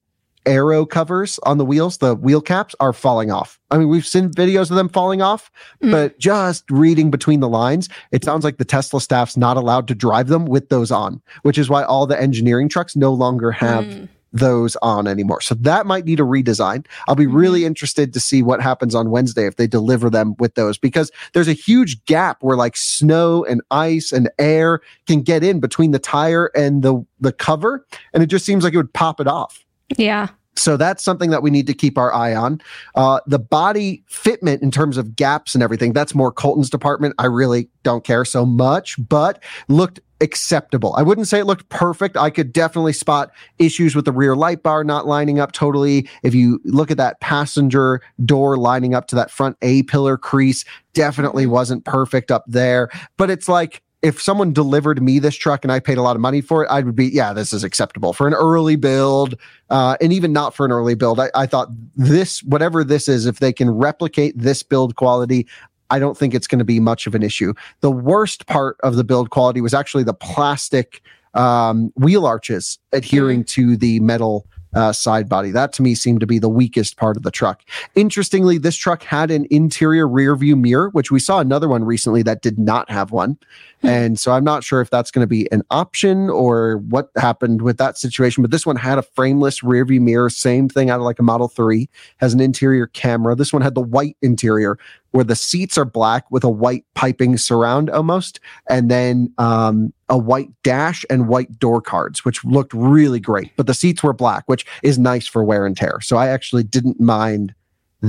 aero 0.46 0.84
covers 0.86 1.38
on 1.42 1.58
the 1.58 1.64
wheels, 1.64 1.98
the 1.98 2.14
wheel 2.14 2.40
caps 2.40 2.74
are 2.80 2.92
falling 2.92 3.30
off. 3.30 3.58
I 3.70 3.78
mean, 3.78 3.88
we've 3.88 4.06
seen 4.06 4.30
videos 4.30 4.70
of 4.70 4.76
them 4.76 4.88
falling 4.88 5.22
off, 5.22 5.50
mm. 5.82 5.90
but 5.90 6.18
just 6.18 6.70
reading 6.70 7.10
between 7.10 7.40
the 7.40 7.48
lines, 7.48 7.88
it 8.12 8.24
sounds 8.24 8.44
like 8.44 8.58
the 8.58 8.64
Tesla 8.64 9.00
staff's 9.00 9.36
not 9.36 9.56
allowed 9.56 9.88
to 9.88 9.94
drive 9.94 10.28
them 10.28 10.46
with 10.46 10.68
those 10.68 10.90
on, 10.90 11.20
which 11.42 11.58
is 11.58 11.68
why 11.68 11.82
all 11.82 12.06
the 12.06 12.20
engineering 12.20 12.68
trucks 12.68 12.94
no 12.94 13.12
longer 13.12 13.50
have 13.50 13.84
mm. 13.84 14.08
those 14.32 14.76
on 14.76 15.06
anymore. 15.06 15.40
So 15.40 15.54
that 15.56 15.86
might 15.86 16.04
need 16.04 16.20
a 16.20 16.24
redesign. 16.24 16.86
I'll 17.08 17.14
be 17.14 17.26
mm. 17.26 17.34
really 17.34 17.64
interested 17.64 18.12
to 18.12 18.20
see 18.20 18.42
what 18.42 18.60
happens 18.60 18.94
on 18.94 19.10
Wednesday 19.10 19.46
if 19.46 19.56
they 19.56 19.66
deliver 19.66 20.10
them 20.10 20.34
with 20.38 20.54
those 20.54 20.78
because 20.78 21.10
there's 21.32 21.48
a 21.48 21.52
huge 21.52 22.04
gap 22.04 22.42
where 22.42 22.56
like 22.56 22.76
snow 22.76 23.44
and 23.44 23.60
ice 23.70 24.12
and 24.12 24.30
air 24.38 24.80
can 25.06 25.22
get 25.22 25.42
in 25.42 25.60
between 25.60 25.90
the 25.90 25.98
tire 25.98 26.50
and 26.54 26.82
the 26.82 27.04
the 27.20 27.32
cover 27.32 27.86
and 28.12 28.22
it 28.22 28.26
just 28.26 28.44
seems 28.44 28.62
like 28.62 28.74
it 28.74 28.76
would 28.76 28.92
pop 28.92 29.20
it 29.20 29.26
off. 29.26 29.64
Yeah. 29.96 30.28
So 30.56 30.76
that's 30.76 31.02
something 31.02 31.30
that 31.30 31.42
we 31.42 31.50
need 31.50 31.66
to 31.66 31.74
keep 31.74 31.98
our 31.98 32.14
eye 32.14 32.34
on. 32.34 32.60
Uh, 32.94 33.20
the 33.26 33.40
body 33.40 34.04
fitment 34.08 34.62
in 34.62 34.70
terms 34.70 34.96
of 34.96 35.16
gaps 35.16 35.54
and 35.54 35.62
everything, 35.62 35.92
that's 35.92 36.14
more 36.14 36.30
Colton's 36.30 36.70
department. 36.70 37.14
I 37.18 37.26
really 37.26 37.68
don't 37.82 38.04
care 38.04 38.24
so 38.24 38.46
much, 38.46 38.96
but 39.08 39.42
looked 39.68 39.98
acceptable. 40.20 40.94
I 40.96 41.02
wouldn't 41.02 41.26
say 41.26 41.40
it 41.40 41.44
looked 41.44 41.68
perfect. 41.70 42.16
I 42.16 42.30
could 42.30 42.52
definitely 42.52 42.92
spot 42.92 43.32
issues 43.58 43.96
with 43.96 44.04
the 44.04 44.12
rear 44.12 44.36
light 44.36 44.62
bar 44.62 44.84
not 44.84 45.06
lining 45.06 45.40
up 45.40 45.52
totally. 45.52 46.08
If 46.22 46.34
you 46.34 46.60
look 46.64 46.90
at 46.90 46.96
that 46.98 47.20
passenger 47.20 48.00
door 48.24 48.56
lining 48.56 48.94
up 48.94 49.08
to 49.08 49.16
that 49.16 49.32
front 49.32 49.56
A 49.60 49.82
pillar 49.82 50.16
crease, 50.16 50.64
definitely 50.92 51.46
wasn't 51.46 51.84
perfect 51.84 52.30
up 52.30 52.44
there. 52.46 52.90
But 53.16 53.28
it's 53.28 53.48
like, 53.48 53.82
if 54.04 54.20
someone 54.20 54.52
delivered 54.52 55.02
me 55.02 55.18
this 55.18 55.34
truck 55.34 55.64
and 55.64 55.73
I 55.73 55.80
paid 55.80 55.96
a 55.96 56.02
lot 56.02 56.14
of 56.14 56.20
money 56.20 56.42
for 56.42 56.62
it, 56.62 56.68
I 56.70 56.82
would 56.82 56.94
be, 56.94 57.06
yeah, 57.06 57.32
this 57.32 57.54
is 57.54 57.64
acceptable 57.64 58.12
for 58.12 58.28
an 58.28 58.34
early 58.34 58.76
build. 58.76 59.34
Uh, 59.70 59.96
and 60.00 60.12
even 60.12 60.30
not 60.30 60.54
for 60.54 60.66
an 60.66 60.73
early 60.73 60.94
build, 60.94 61.18
I, 61.18 61.30
I 61.34 61.46
thought 61.46 61.68
this, 61.96 62.42
whatever 62.42 62.84
this 62.84 63.08
is, 63.08 63.25
if 63.25 63.38
they 63.40 63.52
can 63.52 63.70
replicate 63.70 64.38
this 64.38 64.62
build 64.62 64.96
quality, 64.96 65.49
I 65.88 65.99
don't 65.99 66.18
think 66.18 66.34
it's 66.34 66.46
going 66.46 66.58
to 66.58 66.66
be 66.66 66.80
much 66.80 67.06
of 67.06 67.14
an 67.14 67.23
issue. 67.23 67.54
The 67.80 67.90
worst 67.90 68.46
part 68.46 68.76
of 68.82 68.96
the 68.96 69.04
build 69.04 69.30
quality 69.30 69.62
was 69.62 69.73
actually 69.73 70.04
the 70.04 70.14
plastic 70.14 71.00
um, 71.32 71.90
wheel 71.96 72.26
arches 72.26 72.78
adhering 72.92 73.44
mm. 73.44 73.49
to 73.49 73.76
the 73.76 74.00
metal 74.00 74.46
uh, 74.75 74.92
side 74.92 75.28
body. 75.28 75.50
That 75.50 75.73
to 75.75 75.82
me 75.82 75.94
seemed 75.94 76.20
to 76.20 76.26
be 76.26 76.38
the 76.38 76.49
weakest 76.49 76.96
part 76.96 77.16
of 77.16 77.23
the 77.23 77.30
truck. 77.30 77.62
Interestingly, 77.94 78.58
this 78.58 78.76
truck 78.76 79.02
had 79.02 79.30
an 79.30 79.46
interior 79.50 80.08
rear 80.08 80.34
view 80.37 80.56
mirror, 80.56 80.90
which 80.90 81.11
we 81.11 81.20
saw 81.20 81.38
another 81.38 81.68
one 81.68 81.84
recently 81.84 82.23
that 82.25 82.42
did 82.42 82.58
not 82.58 82.90
have 82.90 83.12
one. 83.12 83.38
And 83.86 84.18
so 84.18 84.32
I'm 84.32 84.44
not 84.44 84.64
sure 84.64 84.80
if 84.80 84.90
that's 84.90 85.10
going 85.10 85.22
to 85.22 85.28
be 85.28 85.50
an 85.52 85.62
option 85.70 86.30
or 86.30 86.78
what 86.78 87.10
happened 87.16 87.62
with 87.62 87.78
that 87.78 87.98
situation. 87.98 88.42
But 88.42 88.50
this 88.50 88.66
one 88.66 88.76
had 88.76 88.98
a 88.98 89.02
frameless 89.02 89.62
rear 89.62 89.84
view 89.84 90.00
mirror, 90.00 90.30
same 90.30 90.68
thing 90.68 90.90
out 90.90 91.00
of 91.00 91.04
like 91.04 91.18
a 91.18 91.22
Model 91.22 91.48
3, 91.48 91.88
has 92.18 92.34
an 92.34 92.40
interior 92.40 92.86
camera. 92.86 93.34
This 93.34 93.52
one 93.52 93.62
had 93.62 93.74
the 93.74 93.82
white 93.82 94.16
interior 94.22 94.78
where 95.10 95.24
the 95.24 95.36
seats 95.36 95.78
are 95.78 95.84
black 95.84 96.28
with 96.32 96.42
a 96.42 96.50
white 96.50 96.84
piping 96.94 97.36
surround 97.36 97.88
almost, 97.88 98.40
and 98.68 98.90
then 98.90 99.32
um, 99.38 99.92
a 100.08 100.18
white 100.18 100.48
dash 100.64 101.04
and 101.08 101.28
white 101.28 101.56
door 101.60 101.80
cards, 101.80 102.24
which 102.24 102.44
looked 102.44 102.74
really 102.74 103.20
great. 103.20 103.52
But 103.56 103.68
the 103.68 103.74
seats 103.74 104.02
were 104.02 104.12
black, 104.12 104.42
which 104.46 104.66
is 104.82 104.98
nice 104.98 105.28
for 105.28 105.44
wear 105.44 105.66
and 105.66 105.76
tear. 105.76 106.00
So 106.00 106.16
I 106.16 106.28
actually 106.28 106.64
didn't 106.64 106.98
mind 106.98 107.54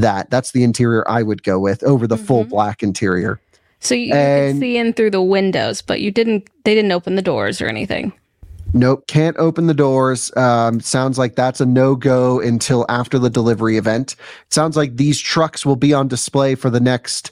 that. 0.02 0.30
That's 0.30 0.52
the 0.52 0.64
interior 0.64 1.10
I 1.10 1.24
would 1.24 1.44
go 1.44 1.60
with 1.60 1.84
over 1.84 2.08
the 2.08 2.16
mm-hmm. 2.16 2.26
full 2.26 2.44
black 2.44 2.84
interior. 2.84 3.40
So 3.86 3.94
you, 3.94 4.06
you 4.06 4.14
could 4.14 4.60
see 4.60 4.78
in 4.78 4.94
through 4.94 5.12
the 5.12 5.22
windows, 5.22 5.82
but 5.82 6.02
you 6.02 6.12
didn't. 6.12 6.50
They 6.64 6.74
didn't 6.74 6.92
open 6.92 7.16
the 7.16 7.22
doors 7.22 7.62
or 7.62 7.68
anything. 7.68 8.14
Nope, 8.74 9.08
can't 9.08 9.38
open 9.38 9.68
the 9.68 9.74
doors. 9.74 10.36
Um, 10.36 10.82
sounds 10.82 11.18
like 11.18 11.36
that's 11.36 11.62
a 11.62 11.66
no 11.66 11.96
go 11.96 12.42
until 12.42 12.86
after 12.90 13.18
the 13.18 13.30
delivery 13.30 13.78
event. 13.78 14.16
sounds 14.50 14.76
like 14.76 14.98
these 14.98 15.20
trucks 15.20 15.66
will 15.66 15.78
be 15.78 15.94
on 15.94 16.10
display 16.10 16.56
for 16.56 16.70
the 16.70 16.82
next 16.82 17.32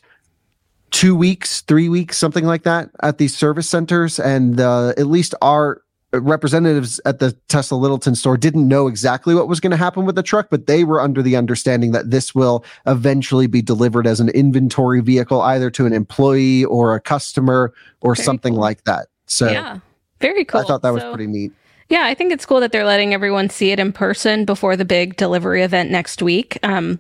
two 0.92 1.16
weeks, 1.16 1.62
three 1.62 1.90
weeks, 1.90 2.18
something 2.18 2.46
like 2.46 2.64
that 2.64 2.92
at 3.02 3.18
these 3.18 3.36
service 3.36 3.68
centers. 3.68 4.20
And 4.20 4.62
uh, 4.62 4.90
at 4.90 5.08
least 5.08 5.36
our 5.42 5.82
representatives 6.14 7.00
at 7.06 7.20
the 7.20 7.32
Tesla 7.48 7.76
Littleton 7.76 8.16
store 8.16 8.38
didn't 8.38 8.68
know 8.68 8.88
exactly 8.88 9.34
what 9.34 9.48
was 9.48 9.60
going 9.60 9.72
to 9.72 9.78
happen 9.78 10.06
with 10.06 10.16
the 10.16 10.24
truck, 10.24 10.48
but 10.50 10.68
they 10.68 10.84
were 10.84 11.02
under 11.02 11.22
the 11.22 11.36
understanding 11.36 11.92
that 11.92 12.12
this 12.12 12.36
will 12.36 12.64
eventually 12.86 13.48
be 13.48 13.62
delivered 13.62 14.06
as 14.06 14.20
an 14.20 14.30
inventory 14.30 15.02
vehicle, 15.02 15.42
either 15.42 15.70
to 15.72 15.86
an 15.86 15.94
employee 15.94 16.66
or 16.66 16.96
a 16.96 17.00
customer 17.00 17.74
or 18.02 18.16
Very 18.16 18.26
something 18.26 18.54
cool. 18.54 18.62
like 18.62 18.84
that. 18.84 19.08
So, 19.26 19.50
yeah. 19.50 19.80
Very 20.20 20.46
cool. 20.46 20.62
I 20.62 20.64
thought 20.64 20.84
that 20.84 20.94
was 20.94 21.04
pretty 21.04 21.28
neat. 21.28 21.52
Yeah, 21.90 22.06
I 22.06 22.14
think 22.14 22.32
it's 22.32 22.46
cool 22.46 22.62
that 22.62 22.72
they're 22.72 22.86
letting 22.86 23.14
everyone 23.14 23.50
see 23.50 23.72
it 23.72 23.80
in 23.80 23.92
person 23.92 24.46
before 24.46 24.78
the 24.78 24.86
big 24.86 25.18
delivery 25.18 25.64
event 25.64 25.92
next 25.92 26.22
week. 26.22 26.58
Um, 26.64 27.00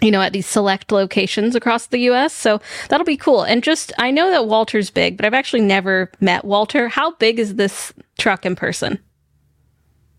you 0.00 0.10
know, 0.10 0.20
at 0.20 0.32
these 0.32 0.46
select 0.46 0.92
locations 0.92 1.54
across 1.54 1.86
the 1.86 2.00
US. 2.10 2.32
So 2.32 2.60
that'll 2.88 3.06
be 3.06 3.16
cool. 3.16 3.42
And 3.42 3.62
just, 3.62 3.92
I 3.98 4.10
know 4.10 4.30
that 4.30 4.46
Walter's 4.46 4.90
big, 4.90 5.16
but 5.16 5.24
I've 5.24 5.34
actually 5.34 5.62
never 5.62 6.10
met 6.20 6.44
Walter. 6.44 6.88
How 6.88 7.12
big 7.12 7.38
is 7.38 7.54
this 7.54 7.92
truck 8.18 8.44
in 8.44 8.56
person? 8.56 8.98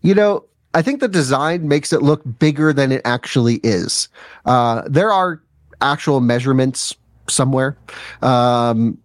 You 0.02 0.14
know, 0.14 0.44
I 0.74 0.82
think 0.82 1.00
the 1.00 1.08
design 1.08 1.68
makes 1.68 1.92
it 1.92 2.02
look 2.02 2.22
bigger 2.38 2.72
than 2.72 2.92
it 2.92 3.02
actually 3.04 3.56
is. 3.62 4.08
Uh, 4.44 4.82
there 4.86 5.12
are 5.12 5.42
actual 5.80 6.20
measurements 6.20 6.94
somewhere. 7.28 7.76
Um, 8.22 8.98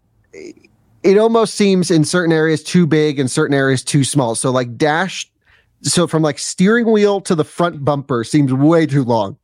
it 1.04 1.18
almost 1.18 1.56
seems 1.56 1.92
in 1.92 2.06
certain 2.06 2.34
areas 2.34 2.64
too 2.64 2.88
big 2.88 3.20
and 3.20 3.30
certain 3.30 3.54
areas 3.54 3.84
too 3.84 4.04
small. 4.04 4.36
So 4.36 4.52
like 4.52 4.78
dash, 4.78 5.30
so 5.82 6.08
from 6.08 6.24
like 6.24 6.40
steering 6.40 6.92
wheel 6.92 7.22
to 7.22 7.36
the 7.36 7.44
front 7.44 7.84
bumper 7.84 8.24
seems 8.24 8.54
way 8.54 8.86
too 8.86 9.04
long. 9.04 9.38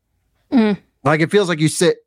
Mm. 0.51 0.77
Like 1.09 1.21
it 1.21 1.31
feels 1.31 1.49
like 1.49 1.59
you 1.59 1.67
sit 1.67 1.97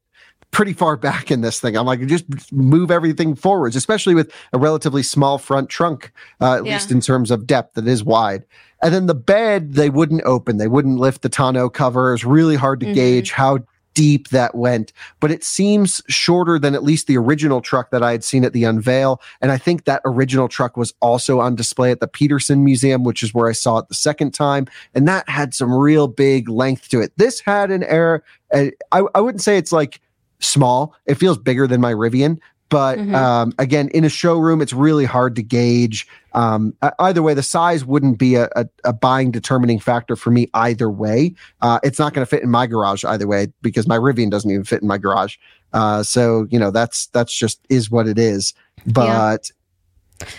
pretty 0.53 0.73
far 0.73 0.97
back 0.97 1.31
in 1.31 1.41
this 1.41 1.61
thing. 1.61 1.77
I'm 1.77 1.87
like, 1.87 2.07
just 2.07 2.53
move 2.53 2.91
everything 2.91 3.35
forwards, 3.35 3.75
especially 3.75 4.15
with 4.15 4.33
a 4.53 4.59
relatively 4.59 5.03
small 5.03 5.39
front 5.39 5.71
trunk, 5.71 6.13
uh, 6.41 6.59
at 6.59 6.67
yeah. 6.67 6.75
least 6.75 6.91
in 6.91 7.01
terms 7.01 7.31
of 7.31 7.47
depth 7.47 7.75
that 7.75 7.89
is 7.89 8.05
wide. 8.05 8.45
And 8.83 8.95
then 8.95 9.07
the 9.07 9.15
bed, 9.15 9.75
they 9.75 9.91
wouldn't 9.91 10.23
open. 10.25 10.59
They 10.59 10.69
wouldn't 10.69 10.99
lift 10.99 11.23
the 11.23 11.29
tonneau 11.29 11.71
cover. 11.71 12.15
It's 12.15 12.25
really 12.25 12.57
hard 12.57 12.81
to 12.81 12.87
mm-hmm. 12.87 12.95
gauge 12.95 13.33
how 13.33 13.61
deep 13.95 14.29
that 14.29 14.55
went, 14.55 14.93
but 15.21 15.31
it 15.31 15.45
seems 15.45 16.03
shorter 16.09 16.59
than 16.59 16.75
at 16.75 16.83
least 16.83 17.07
the 17.07 17.17
original 17.17 17.61
truck 17.61 17.91
that 17.91 18.03
I 18.03 18.13
had 18.13 18.25
seen 18.25 18.45
at 18.45 18.53
the 18.53 18.65
unveil. 18.65 19.21
And 19.41 19.51
I 19.51 19.59
think 19.59 19.85
that 19.85 20.03
original 20.05 20.49
truck 20.49 20.77
was 20.77 20.95
also 21.01 21.41
on 21.41 21.55
display 21.55 21.91
at 21.91 22.01
the 22.01 22.09
Petersen 22.09 22.65
Museum, 22.65 23.05
which 23.05 23.23
is 23.23 23.35
where 23.35 23.49
I 23.49 23.53
saw 23.53 23.79
it 23.79 23.89
the 23.89 23.95
second 23.95 24.33
time. 24.33 24.67
And 24.95 25.07
that 25.09 25.29
had 25.29 25.55
some 25.55 25.73
real 25.75 26.09
big 26.09 26.49
length 26.49 26.89
to 26.91 27.01
it. 27.01 27.13
This 27.17 27.41
had 27.41 27.71
an 27.71 27.83
air, 27.85 28.23
I, 28.53 28.73
I 29.15 29.21
wouldn't 29.21 29.43
say 29.43 29.59
it's 29.59 29.73
like 29.73 30.01
small. 30.41 30.95
It 31.07 31.15
feels 31.15 31.39
bigger 31.39 31.67
than 31.67 31.81
my 31.81 31.93
Rivian, 31.93 32.39
but 32.73 32.99
mm-hmm. 32.99 33.15
um, 33.15 33.53
again, 33.59 33.91
in 33.91 34.03
a 34.03 34.09
showroom, 34.09 34.63
it's 34.63 34.73
really 34.73 35.05
hard 35.05 35.37
to 35.37 35.43
gauge. 35.43 36.09
Um, 36.33 36.75
either 37.01 37.23
way, 37.23 37.35
the 37.35 37.43
size 37.43 37.85
wouldn't 37.85 38.17
be 38.17 38.37
a, 38.37 38.49
a, 38.57 38.67
a 38.85 38.95
buying 38.95 39.31
determining 39.31 39.79
factor 39.79 40.17
for 40.17 40.31
me 40.31 40.49
either 40.55 40.89
way. 40.91 41.35
Uh, 41.61 41.81
it's 41.83 41.99
not 41.99 42.15
going 42.15 42.25
to 42.25 42.29
fit 42.29 42.43
in 42.43 42.49
my 42.49 42.67
garage 42.67 43.05
either 43.05 43.27
way 43.27 43.49
because 43.61 43.87
my 43.87 43.99
Rivian 43.99 44.31
doesn't 44.31 44.51
even 44.51 44.65
fit 44.65 44.81
in 44.81 44.89
my 44.89 44.97
garage. 44.97 45.37
Uh, 45.75 46.03
so 46.03 46.47
you 46.51 46.59
know 46.59 46.71
that's 46.71 47.09
that's 47.09 47.35
just 47.35 47.61
is 47.69 47.91
what 47.91 48.09
it 48.09 48.19
is. 48.19 48.55
But 48.87 49.51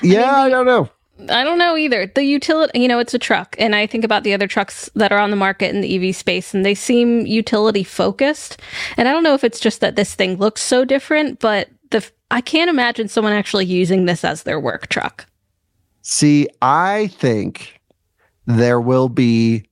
yeah, 0.01 0.13
yeah 0.15 0.31
I, 0.31 0.45
mean, 0.45 0.45
I 0.45 0.49
don't 0.49 0.65
know. 0.65 0.89
I 1.29 1.43
don't 1.43 1.57
know 1.57 1.77
either. 1.77 2.07
The 2.07 2.23
utility, 2.23 2.79
you 2.79 2.87
know, 2.87 2.99
it's 2.99 3.13
a 3.13 3.19
truck. 3.19 3.55
And 3.59 3.75
I 3.75 3.87
think 3.87 4.03
about 4.03 4.23
the 4.23 4.33
other 4.33 4.47
trucks 4.47 4.89
that 4.95 5.11
are 5.11 5.19
on 5.19 5.29
the 5.29 5.35
market 5.35 5.73
in 5.73 5.81
the 5.81 6.09
EV 6.09 6.15
space 6.15 6.53
and 6.53 6.65
they 6.65 6.75
seem 6.75 7.25
utility 7.25 7.83
focused. 7.83 8.61
And 8.97 9.07
I 9.07 9.11
don't 9.11 9.23
know 9.23 9.33
if 9.33 9.43
it's 9.43 9.59
just 9.59 9.81
that 9.81 9.95
this 9.95 10.15
thing 10.15 10.37
looks 10.37 10.61
so 10.61 10.85
different, 10.85 11.39
but 11.39 11.69
the 11.91 12.03
I 12.31 12.41
can't 12.41 12.69
imagine 12.69 13.07
someone 13.07 13.33
actually 13.33 13.65
using 13.65 14.05
this 14.05 14.23
as 14.23 14.43
their 14.43 14.59
work 14.59 14.87
truck. 14.87 15.27
See, 16.01 16.47
I 16.61 17.07
think 17.07 17.79
there 18.45 18.81
will 18.81 19.09
be 19.09 19.65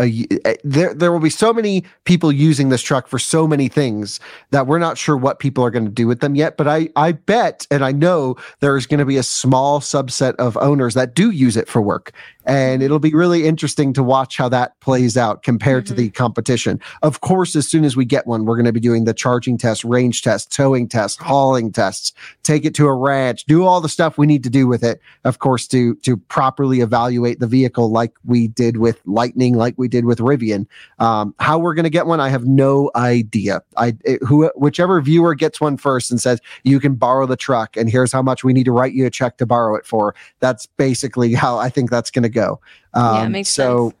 a, 0.00 0.26
eh, 0.44 0.56
there 0.64 0.92
there 0.92 1.12
will 1.12 1.20
be 1.20 1.30
so 1.30 1.52
many 1.52 1.84
people 2.04 2.32
using 2.32 2.68
this 2.68 2.82
truck 2.82 3.06
for 3.06 3.18
so 3.18 3.46
many 3.46 3.68
things 3.68 4.18
that 4.50 4.66
we're 4.66 4.78
not 4.78 4.98
sure 4.98 5.16
what 5.16 5.38
people 5.38 5.64
are 5.64 5.70
going 5.70 5.84
to 5.84 5.90
do 5.90 6.06
with 6.06 6.20
them 6.20 6.34
yet 6.34 6.56
but 6.56 6.66
i 6.66 6.88
i 6.96 7.12
bet 7.12 7.66
and 7.70 7.84
i 7.84 7.92
know 7.92 8.36
there's 8.60 8.86
going 8.86 8.98
to 8.98 9.04
be 9.04 9.16
a 9.16 9.22
small 9.22 9.80
subset 9.80 10.34
of 10.36 10.56
owners 10.56 10.94
that 10.94 11.14
do 11.14 11.30
use 11.30 11.56
it 11.56 11.68
for 11.68 11.80
work 11.80 12.12
and 12.44 12.82
it'll 12.82 12.98
be 12.98 13.14
really 13.14 13.46
interesting 13.46 13.92
to 13.94 14.02
watch 14.02 14.36
how 14.36 14.48
that 14.48 14.78
plays 14.80 15.16
out 15.16 15.42
compared 15.42 15.84
mm-hmm. 15.84 15.94
to 15.94 16.02
the 16.02 16.10
competition. 16.10 16.80
Of 17.02 17.20
course, 17.20 17.56
as 17.56 17.68
soon 17.68 17.84
as 17.84 17.96
we 17.96 18.04
get 18.04 18.26
one, 18.26 18.44
we're 18.44 18.56
going 18.56 18.64
to 18.66 18.72
be 18.72 18.80
doing 18.80 19.04
the 19.04 19.14
charging 19.14 19.58
test, 19.58 19.84
range 19.84 20.22
test, 20.22 20.52
towing 20.52 20.88
test, 20.88 21.20
hauling 21.20 21.72
tests, 21.72 22.12
take 22.42 22.64
it 22.64 22.74
to 22.76 22.86
a 22.86 22.94
ranch, 22.94 23.44
do 23.44 23.64
all 23.64 23.80
the 23.80 23.88
stuff 23.88 24.18
we 24.18 24.26
need 24.26 24.42
to 24.44 24.50
do 24.50 24.66
with 24.66 24.84
it, 24.84 25.00
of 25.24 25.38
course, 25.38 25.66
to 25.68 25.94
to 25.96 26.16
properly 26.16 26.80
evaluate 26.80 27.40
the 27.40 27.46
vehicle 27.46 27.90
like 27.90 28.12
we 28.24 28.48
did 28.48 28.76
with 28.76 29.00
Lightning, 29.06 29.54
like 29.54 29.74
we 29.76 29.88
did 29.88 30.04
with 30.04 30.18
Rivian. 30.18 30.66
Um, 30.98 31.34
how 31.38 31.58
we're 31.58 31.74
going 31.74 31.84
to 31.84 31.90
get 31.90 32.06
one, 32.06 32.20
I 32.20 32.28
have 32.28 32.46
no 32.46 32.90
idea. 32.96 33.62
I 33.76 33.96
it, 34.04 34.22
who 34.22 34.50
whichever 34.56 35.00
viewer 35.00 35.34
gets 35.34 35.60
one 35.60 35.76
first 35.76 36.10
and 36.10 36.20
says 36.20 36.40
you 36.62 36.80
can 36.80 36.94
borrow 36.94 37.26
the 37.26 37.36
truck, 37.36 37.76
and 37.76 37.88
here's 37.88 38.12
how 38.12 38.22
much 38.22 38.44
we 38.44 38.52
need 38.52 38.64
to 38.64 38.72
write 38.72 38.92
you 38.92 39.06
a 39.06 39.10
check 39.10 39.38
to 39.38 39.46
borrow 39.46 39.76
it 39.76 39.86
for. 39.86 40.14
That's 40.40 40.66
basically 40.66 41.34
how 41.34 41.58
I 41.58 41.68
think 41.68 41.90
that's 41.90 42.10
going 42.10 42.22
to 42.22 42.33
go. 42.34 42.60
Um, 42.92 43.14
yeah, 43.14 43.28
makes 43.28 43.48
so, 43.48 43.90
sense. 43.90 44.00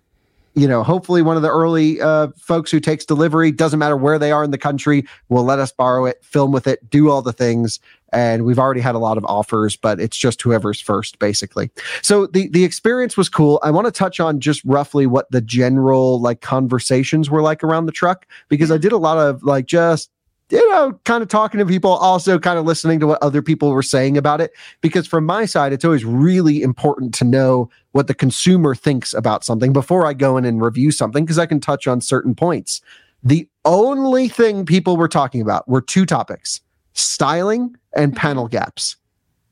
You 0.56 0.68
know, 0.68 0.84
hopefully, 0.84 1.20
one 1.20 1.36
of 1.36 1.42
the 1.42 1.50
early 1.50 2.00
uh, 2.00 2.28
folks 2.38 2.70
who 2.70 2.78
takes 2.78 3.04
delivery 3.04 3.50
doesn't 3.50 3.78
matter 3.78 3.96
where 3.96 4.20
they 4.20 4.30
are 4.30 4.44
in 4.44 4.52
the 4.52 4.58
country 4.58 5.04
will 5.28 5.42
let 5.42 5.58
us 5.58 5.72
borrow 5.72 6.04
it, 6.06 6.24
film 6.24 6.52
with 6.52 6.68
it, 6.68 6.88
do 6.90 7.10
all 7.10 7.22
the 7.22 7.32
things. 7.32 7.80
And 8.12 8.44
we've 8.44 8.60
already 8.60 8.80
had 8.80 8.94
a 8.94 9.00
lot 9.00 9.18
of 9.18 9.24
offers, 9.24 9.74
but 9.74 9.98
it's 9.98 10.16
just 10.16 10.40
whoever's 10.40 10.80
first, 10.80 11.18
basically. 11.18 11.70
So 12.02 12.26
the 12.26 12.48
the 12.48 12.62
experience 12.62 13.16
was 13.16 13.28
cool. 13.28 13.58
I 13.64 13.72
want 13.72 13.86
to 13.86 13.90
touch 13.90 14.20
on 14.20 14.38
just 14.38 14.64
roughly 14.64 15.06
what 15.08 15.28
the 15.32 15.40
general 15.40 16.20
like 16.20 16.40
conversations 16.40 17.28
were 17.30 17.42
like 17.42 17.64
around 17.64 17.86
the 17.86 17.92
truck 17.92 18.24
because 18.48 18.70
I 18.70 18.78
did 18.78 18.92
a 18.92 18.96
lot 18.96 19.18
of 19.18 19.42
like 19.42 19.66
just 19.66 20.10
you 20.50 20.70
know, 20.70 20.98
kind 21.04 21.22
of 21.22 21.28
talking 21.28 21.58
to 21.58 21.66
people, 21.66 21.92
also 21.92 22.38
kind 22.38 22.58
of 22.58 22.64
listening 22.64 23.00
to 23.00 23.06
what 23.06 23.22
other 23.22 23.42
people 23.42 23.70
were 23.70 23.82
saying 23.82 24.16
about 24.16 24.40
it. 24.40 24.52
Because 24.80 25.06
from 25.06 25.24
my 25.24 25.46
side, 25.46 25.72
it's 25.72 25.84
always 25.84 26.04
really 26.04 26.62
important 26.62 27.14
to 27.14 27.24
know 27.24 27.70
what 27.92 28.06
the 28.06 28.14
consumer 28.14 28.74
thinks 28.74 29.14
about 29.14 29.44
something 29.44 29.72
before 29.72 30.06
I 30.06 30.12
go 30.12 30.36
in 30.36 30.44
and 30.44 30.62
review 30.62 30.90
something, 30.90 31.24
because 31.24 31.38
I 31.38 31.46
can 31.46 31.60
touch 31.60 31.86
on 31.86 32.00
certain 32.00 32.34
points. 32.34 32.80
The 33.22 33.48
only 33.64 34.28
thing 34.28 34.66
people 34.66 34.96
were 34.96 35.08
talking 35.08 35.40
about 35.40 35.66
were 35.68 35.80
two 35.80 36.04
topics 36.04 36.60
styling 36.92 37.74
and 37.96 38.14
panel 38.14 38.46
gaps. 38.46 38.96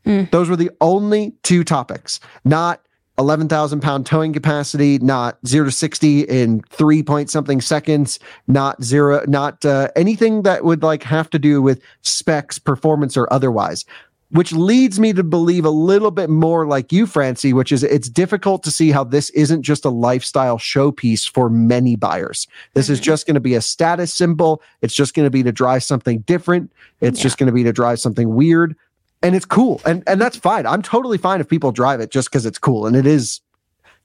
Mm. 0.04 0.30
Those 0.30 0.48
were 0.48 0.56
the 0.56 0.70
only 0.80 1.34
two 1.42 1.64
topics, 1.64 2.20
not 2.44 2.82
11,000 3.22 3.80
pound 3.80 4.04
towing 4.04 4.32
capacity, 4.32 4.98
not 4.98 5.38
zero 5.46 5.66
to 5.66 5.70
60 5.70 6.22
in 6.22 6.60
three 6.70 7.02
point 7.02 7.30
something 7.30 7.60
seconds, 7.60 8.18
not 8.48 8.82
zero, 8.82 9.24
not 9.28 9.64
uh, 9.64 9.88
anything 9.94 10.42
that 10.42 10.64
would 10.64 10.82
like 10.82 11.04
have 11.04 11.30
to 11.30 11.38
do 11.38 11.62
with 11.62 11.80
specs, 12.02 12.58
performance, 12.58 13.16
or 13.16 13.32
otherwise. 13.32 13.84
Which 14.30 14.52
leads 14.52 14.98
me 14.98 15.12
to 15.12 15.22
believe 15.22 15.66
a 15.66 15.70
little 15.70 16.10
bit 16.10 16.30
more 16.30 16.66
like 16.66 16.90
you, 16.90 17.06
Francie, 17.06 17.52
which 17.52 17.70
is 17.70 17.84
it's 17.84 18.08
difficult 18.08 18.62
to 18.62 18.70
see 18.70 18.90
how 18.90 19.04
this 19.04 19.28
isn't 19.30 19.62
just 19.62 19.84
a 19.84 19.90
lifestyle 19.90 20.56
showpiece 20.56 21.30
for 21.30 21.50
many 21.50 21.96
buyers. 21.96 22.48
This 22.72 22.86
mm-hmm. 22.86 22.94
is 22.94 23.00
just 23.00 23.26
going 23.26 23.34
to 23.34 23.40
be 23.40 23.54
a 23.54 23.60
status 23.60 24.12
symbol. 24.12 24.62
It's 24.80 24.94
just 24.94 25.14
going 25.14 25.26
to 25.26 25.30
be 25.30 25.42
to 25.42 25.52
drive 25.52 25.84
something 25.84 26.20
different. 26.20 26.72
It's 27.02 27.18
yeah. 27.18 27.24
just 27.24 27.36
going 27.36 27.48
to 27.48 27.52
be 27.52 27.62
to 27.62 27.72
drive 27.72 28.00
something 28.00 28.34
weird 28.34 28.74
and 29.22 29.34
it's 29.34 29.44
cool. 29.44 29.80
And 29.84 30.02
and 30.06 30.20
that's 30.20 30.36
fine. 30.36 30.66
I'm 30.66 30.82
totally 30.82 31.18
fine 31.18 31.40
if 31.40 31.48
people 31.48 31.72
drive 31.72 32.00
it 32.00 32.10
just 32.10 32.30
because 32.30 32.46
it's 32.46 32.58
cool. 32.58 32.86
And 32.86 32.96
it 32.96 33.06
is 33.06 33.40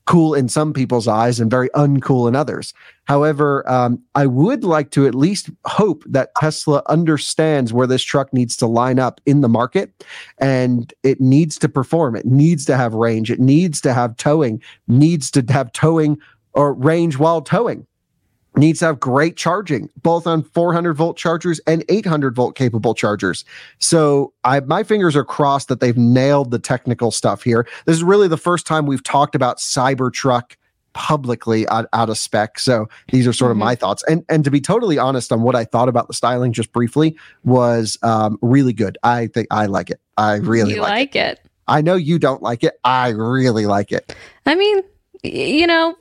cool 0.05 0.33
in 0.33 0.47
some 0.47 0.71
people's 0.71 1.07
eyes 1.07 1.37
and 1.37 1.51
very 1.51 1.69
uncool 1.69 2.29
in 2.29 2.35
others. 2.35 2.73
However 3.05 3.69
um, 3.69 4.01
i 4.15 4.25
would 4.25 4.63
like 4.63 4.91
to 4.91 5.05
at 5.05 5.13
least 5.13 5.49
hope 5.65 6.03
that 6.07 6.33
tesla 6.35 6.81
understands 6.87 7.73
where 7.73 7.87
this 7.87 8.03
truck 8.03 8.33
needs 8.33 8.55
to 8.57 8.67
line 8.67 8.99
up 8.99 9.19
in 9.25 9.41
the 9.41 9.49
market 9.49 10.05
and 10.39 10.93
it 11.03 11.19
needs 11.19 11.57
to 11.59 11.69
perform. 11.69 12.15
It 12.15 12.25
needs 12.25 12.65
to 12.65 12.77
have 12.77 12.93
range. 12.93 13.29
It 13.29 13.39
needs 13.39 13.81
to 13.81 13.93
have 13.93 14.15
towing 14.17 14.61
needs 14.87 15.29
to 15.31 15.45
have 15.49 15.71
towing 15.73 16.17
or 16.53 16.73
range 16.73 17.17
while 17.17 17.41
towing 17.41 17.85
needs 18.57 18.79
to 18.79 18.85
have 18.85 18.99
great 18.99 19.37
charging, 19.37 19.89
both 20.01 20.27
on 20.27 20.43
400 20.43 20.93
volt 20.93 21.17
chargers 21.17 21.59
and 21.67 21.83
800 21.89 22.35
volt 22.35 22.55
capable 22.55 22.93
chargers. 22.93 23.45
So 23.79 24.33
I, 24.43 24.59
my 24.61 24.83
fingers 24.83 25.15
are 25.15 25.25
crossed 25.25 25.67
that 25.67 25.79
they've 25.79 25.97
nailed 25.97 26.51
the 26.51 26.59
technical 26.59 27.11
stuff 27.11 27.43
here. 27.43 27.67
This 27.85 27.95
is 27.95 28.03
really 28.03 28.27
the 28.27 28.37
first 28.37 28.65
time 28.65 28.85
we've 28.85 29.03
talked 29.03 29.35
about 29.35 29.57
Cybertruck 29.57 30.55
publicly 30.93 31.67
out, 31.67 31.85
out 31.93 32.09
of 32.09 32.17
spec. 32.17 32.57
So 32.57 32.87
these 33.11 33.27
are 33.27 33.33
sort 33.33 33.51
of 33.51 33.57
mm-hmm. 33.57 33.65
my 33.65 33.75
thoughts. 33.75 34.03
And 34.07 34.25
and 34.29 34.43
to 34.43 34.49
be 34.49 34.59
totally 34.59 34.97
honest 34.97 35.31
on 35.31 35.43
what 35.43 35.55
I 35.55 35.63
thought 35.63 35.89
about 35.89 36.07
the 36.07 36.13
styling 36.15 36.53
just 36.53 36.71
briefly 36.71 37.15
was 37.43 37.99
um, 38.01 38.39
really 38.41 38.73
good. 38.73 38.97
I 39.03 39.27
think 39.27 39.47
I 39.51 39.67
like 39.67 39.91
it. 39.91 40.01
I 40.17 40.37
really 40.37 40.73
you 40.73 40.81
like, 40.81 40.89
like 40.89 41.15
it. 41.15 41.39
it. 41.39 41.49
I 41.67 41.81
know 41.81 41.95
you 41.95 42.17
don't 42.17 42.41
like 42.41 42.63
it. 42.63 42.79
I 42.83 43.09
really 43.09 43.67
like 43.67 43.91
it. 43.91 44.15
I 44.47 44.55
mean, 44.55 44.81
you 45.23 45.67
know, 45.67 45.95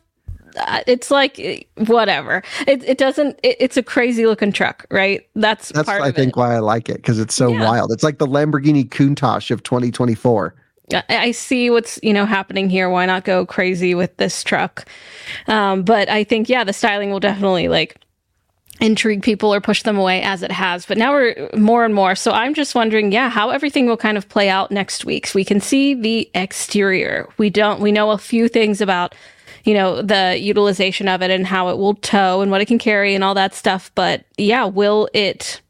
it's 0.86 1.10
like 1.10 1.38
eh, 1.38 1.60
whatever. 1.86 2.42
It 2.66 2.82
it 2.84 2.98
doesn't. 2.98 3.38
It, 3.42 3.56
it's 3.60 3.76
a 3.76 3.82
crazy 3.82 4.26
looking 4.26 4.52
truck, 4.52 4.86
right? 4.90 5.26
That's 5.34 5.70
that's 5.70 5.88
I 5.88 6.12
think 6.12 6.30
it. 6.30 6.36
why 6.36 6.54
I 6.54 6.58
like 6.58 6.88
it 6.88 6.96
because 6.96 7.18
it's 7.18 7.34
so 7.34 7.48
yeah. 7.48 7.64
wild. 7.64 7.92
It's 7.92 8.02
like 8.02 8.18
the 8.18 8.26
Lamborghini 8.26 8.88
Countach 8.88 9.50
of 9.50 9.62
2024. 9.62 10.54
I 11.08 11.32
see 11.32 11.68
what's 11.68 11.98
you 12.02 12.12
know 12.12 12.26
happening 12.26 12.70
here. 12.70 12.88
Why 12.88 13.06
not 13.06 13.24
go 13.24 13.44
crazy 13.44 13.94
with 13.94 14.16
this 14.18 14.44
truck? 14.44 14.86
Um, 15.48 15.82
but 15.82 16.08
I 16.08 16.24
think 16.24 16.48
yeah, 16.48 16.64
the 16.64 16.72
styling 16.72 17.10
will 17.10 17.20
definitely 17.20 17.68
like 17.68 18.00
intrigue 18.80 19.22
people 19.22 19.52
or 19.52 19.60
push 19.60 19.82
them 19.82 19.96
away 19.96 20.22
as 20.22 20.42
it 20.42 20.52
has. 20.52 20.86
But 20.86 20.98
now 20.98 21.12
we're 21.12 21.48
more 21.56 21.84
and 21.84 21.94
more. 21.94 22.14
So 22.14 22.32
I'm 22.32 22.54
just 22.54 22.74
wondering, 22.74 23.10
yeah, 23.10 23.30
how 23.30 23.50
everything 23.50 23.86
will 23.86 23.96
kind 23.96 24.18
of 24.18 24.28
play 24.28 24.48
out 24.48 24.70
next 24.70 25.04
week. 25.04 25.26
So 25.26 25.36
we 25.36 25.44
can 25.44 25.60
see 25.60 25.94
the 25.94 26.30
exterior. 26.34 27.28
We 27.38 27.50
don't. 27.50 27.80
We 27.80 27.90
know 27.90 28.10
a 28.10 28.18
few 28.18 28.48
things 28.48 28.80
about 28.80 29.14
you 29.66 29.74
know, 29.74 30.00
the 30.00 30.38
utilization 30.40 31.09
of 31.09 31.22
it 31.22 31.31
and 31.31 31.44
how 31.44 31.68
it 31.68 31.76
will 31.76 31.96
tow 31.96 32.40
and 32.40 32.50
what 32.52 32.61
it 32.61 32.66
can 32.66 32.79
carry 32.79 33.14
and 33.14 33.24
all 33.24 33.35
that 33.35 33.52
stuff. 33.52 33.90
But 33.96 34.24
yeah, 34.38 34.64
will 34.64 35.09
it, 35.12 35.61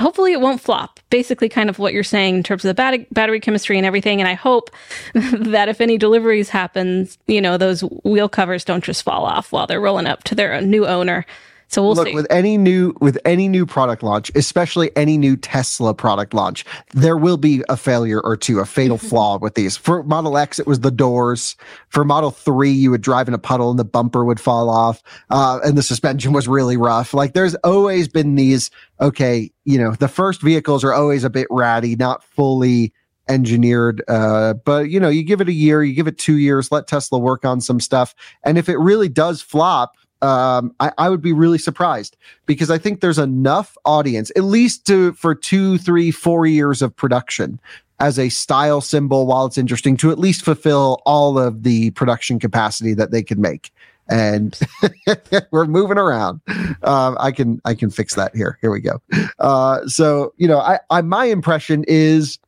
hopefully 0.00 0.32
it 0.32 0.40
won't 0.40 0.60
flop. 0.60 0.98
Basically, 1.10 1.50
kind 1.50 1.68
of 1.68 1.78
what 1.78 1.92
you're 1.92 2.02
saying 2.02 2.36
in 2.36 2.42
terms 2.42 2.64
of 2.64 2.70
the 2.70 2.74
bat- 2.74 3.12
battery 3.12 3.40
chemistry 3.40 3.76
and 3.76 3.84
everything. 3.84 4.22
And 4.22 4.28
I 4.28 4.32
hope 4.32 4.70
that 5.14 5.68
if 5.68 5.82
any 5.82 5.98
deliveries 5.98 6.48
happen, 6.48 7.06
you 7.26 7.42
know, 7.42 7.58
those 7.58 7.82
wheel 8.04 8.28
covers 8.28 8.64
don't 8.64 8.82
just 8.82 9.02
fall 9.02 9.26
off 9.26 9.52
while 9.52 9.66
they're 9.66 9.80
rolling 9.82 10.06
up 10.06 10.24
to 10.24 10.34
their 10.34 10.58
new 10.62 10.86
owner. 10.86 11.26
So 11.72 11.82
we'll 11.82 11.94
Look, 11.94 12.08
see. 12.08 12.14
with 12.14 12.26
any 12.28 12.58
new 12.58 12.92
with 13.00 13.16
any 13.24 13.48
new 13.48 13.64
product 13.64 14.02
launch, 14.02 14.30
especially 14.34 14.94
any 14.94 15.16
new 15.16 15.38
Tesla 15.38 15.94
product 15.94 16.34
launch, 16.34 16.66
there 16.92 17.16
will 17.16 17.38
be 17.38 17.64
a 17.70 17.78
failure 17.78 18.20
or 18.20 18.36
two, 18.36 18.60
a 18.60 18.66
fatal 18.66 18.98
flaw 19.08 19.38
with 19.38 19.54
these. 19.54 19.74
For 19.74 20.02
Model 20.02 20.36
X, 20.36 20.58
it 20.58 20.66
was 20.66 20.80
the 20.80 20.90
doors. 20.90 21.56
For 21.88 22.04
Model 22.04 22.30
Three, 22.30 22.70
you 22.70 22.90
would 22.90 23.00
drive 23.00 23.26
in 23.26 23.32
a 23.32 23.38
puddle 23.38 23.70
and 23.70 23.78
the 23.78 23.86
bumper 23.86 24.22
would 24.22 24.38
fall 24.38 24.68
off, 24.68 25.02
uh, 25.30 25.60
and 25.64 25.78
the 25.78 25.82
suspension 25.82 26.34
was 26.34 26.46
really 26.46 26.76
rough. 26.76 27.14
Like 27.14 27.32
there's 27.32 27.54
always 27.64 28.06
been 28.06 28.34
these. 28.34 28.70
Okay, 29.00 29.50
you 29.64 29.78
know, 29.78 29.92
the 29.92 30.08
first 30.08 30.42
vehicles 30.42 30.84
are 30.84 30.92
always 30.92 31.24
a 31.24 31.30
bit 31.30 31.46
ratty, 31.48 31.96
not 31.96 32.22
fully 32.22 32.92
engineered. 33.30 34.02
Uh, 34.08 34.52
but 34.52 34.90
you 34.90 35.00
know, 35.00 35.08
you 35.08 35.22
give 35.22 35.40
it 35.40 35.48
a 35.48 35.54
year, 35.54 35.82
you 35.82 35.94
give 35.94 36.06
it 36.06 36.18
two 36.18 36.36
years, 36.36 36.70
let 36.70 36.86
Tesla 36.86 37.18
work 37.18 37.46
on 37.46 37.62
some 37.62 37.80
stuff, 37.80 38.14
and 38.44 38.58
if 38.58 38.68
it 38.68 38.76
really 38.76 39.08
does 39.08 39.40
flop 39.40 39.96
um, 40.22 40.74
I, 40.80 40.92
I, 40.98 41.08
would 41.08 41.20
be 41.20 41.32
really 41.32 41.58
surprised 41.58 42.16
because 42.46 42.70
I 42.70 42.78
think 42.78 43.00
there's 43.00 43.18
enough 43.18 43.76
audience, 43.84 44.30
at 44.36 44.44
least 44.44 44.86
to 44.86 45.12
for 45.14 45.34
two, 45.34 45.78
three, 45.78 46.10
four 46.12 46.46
years 46.46 46.80
of 46.80 46.94
production 46.94 47.60
as 47.98 48.18
a 48.18 48.28
style 48.28 48.80
symbol, 48.80 49.26
while 49.26 49.46
it's 49.46 49.58
interesting, 49.58 49.96
to 49.98 50.10
at 50.10 50.18
least 50.18 50.44
fulfill 50.44 51.02
all 51.06 51.38
of 51.38 51.64
the 51.64 51.90
production 51.90 52.38
capacity 52.38 52.94
that 52.94 53.10
they 53.10 53.22
can 53.22 53.40
make. 53.40 53.72
And 54.08 54.58
we're 55.50 55.66
moving 55.66 55.98
around. 55.98 56.40
Uh, 56.82 57.14
I 57.18 57.32
can 57.32 57.60
I 57.64 57.74
can 57.74 57.90
fix 57.90 58.14
that 58.14 58.34
here. 58.34 58.58
Here 58.60 58.70
we 58.70 58.80
go. 58.80 59.00
Uh, 59.38 59.86
so 59.86 60.34
you 60.36 60.46
know, 60.46 60.58
I, 60.58 60.78
I 60.90 61.02
my 61.02 61.24
impression 61.26 61.84
is 61.88 62.38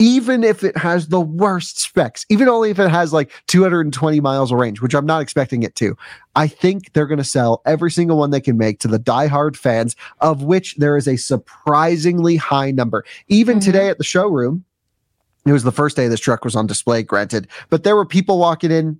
even 0.00 0.42
if 0.42 0.64
it 0.64 0.76
has 0.78 1.08
the 1.08 1.20
worst 1.20 1.78
specs, 1.78 2.24
even 2.30 2.48
only 2.48 2.70
if 2.70 2.78
it 2.78 2.90
has 2.90 3.12
like 3.12 3.30
220 3.48 4.18
miles 4.20 4.50
of 4.50 4.58
range, 4.58 4.80
which 4.80 4.94
I'm 4.94 5.04
not 5.04 5.20
expecting 5.20 5.62
it 5.62 5.74
to, 5.76 5.94
I 6.34 6.48
think 6.48 6.94
they're 6.94 7.06
going 7.06 7.18
to 7.18 7.24
sell 7.24 7.60
every 7.66 7.90
single 7.90 8.16
one 8.16 8.30
they 8.30 8.40
can 8.40 8.56
make 8.56 8.80
to 8.80 8.88
the 8.88 8.98
diehard 8.98 9.56
fans, 9.56 9.94
of 10.20 10.42
which 10.42 10.74
there 10.76 10.96
is 10.96 11.06
a 11.06 11.16
surprisingly 11.16 12.36
high 12.36 12.70
number. 12.70 13.04
Even 13.28 13.58
mm-hmm. 13.58 13.66
today 13.66 13.88
at 13.90 13.98
the 13.98 14.04
showroom, 14.04 14.64
it 15.44 15.52
was 15.52 15.64
the 15.64 15.72
first 15.72 15.96
day 15.96 16.08
this 16.08 16.18
truck 16.18 16.46
was 16.46 16.56
on 16.56 16.66
display, 16.66 17.02
granted, 17.02 17.46
but 17.68 17.84
there 17.84 17.94
were 17.94 18.06
people 18.06 18.38
walking 18.38 18.70
in 18.70 18.98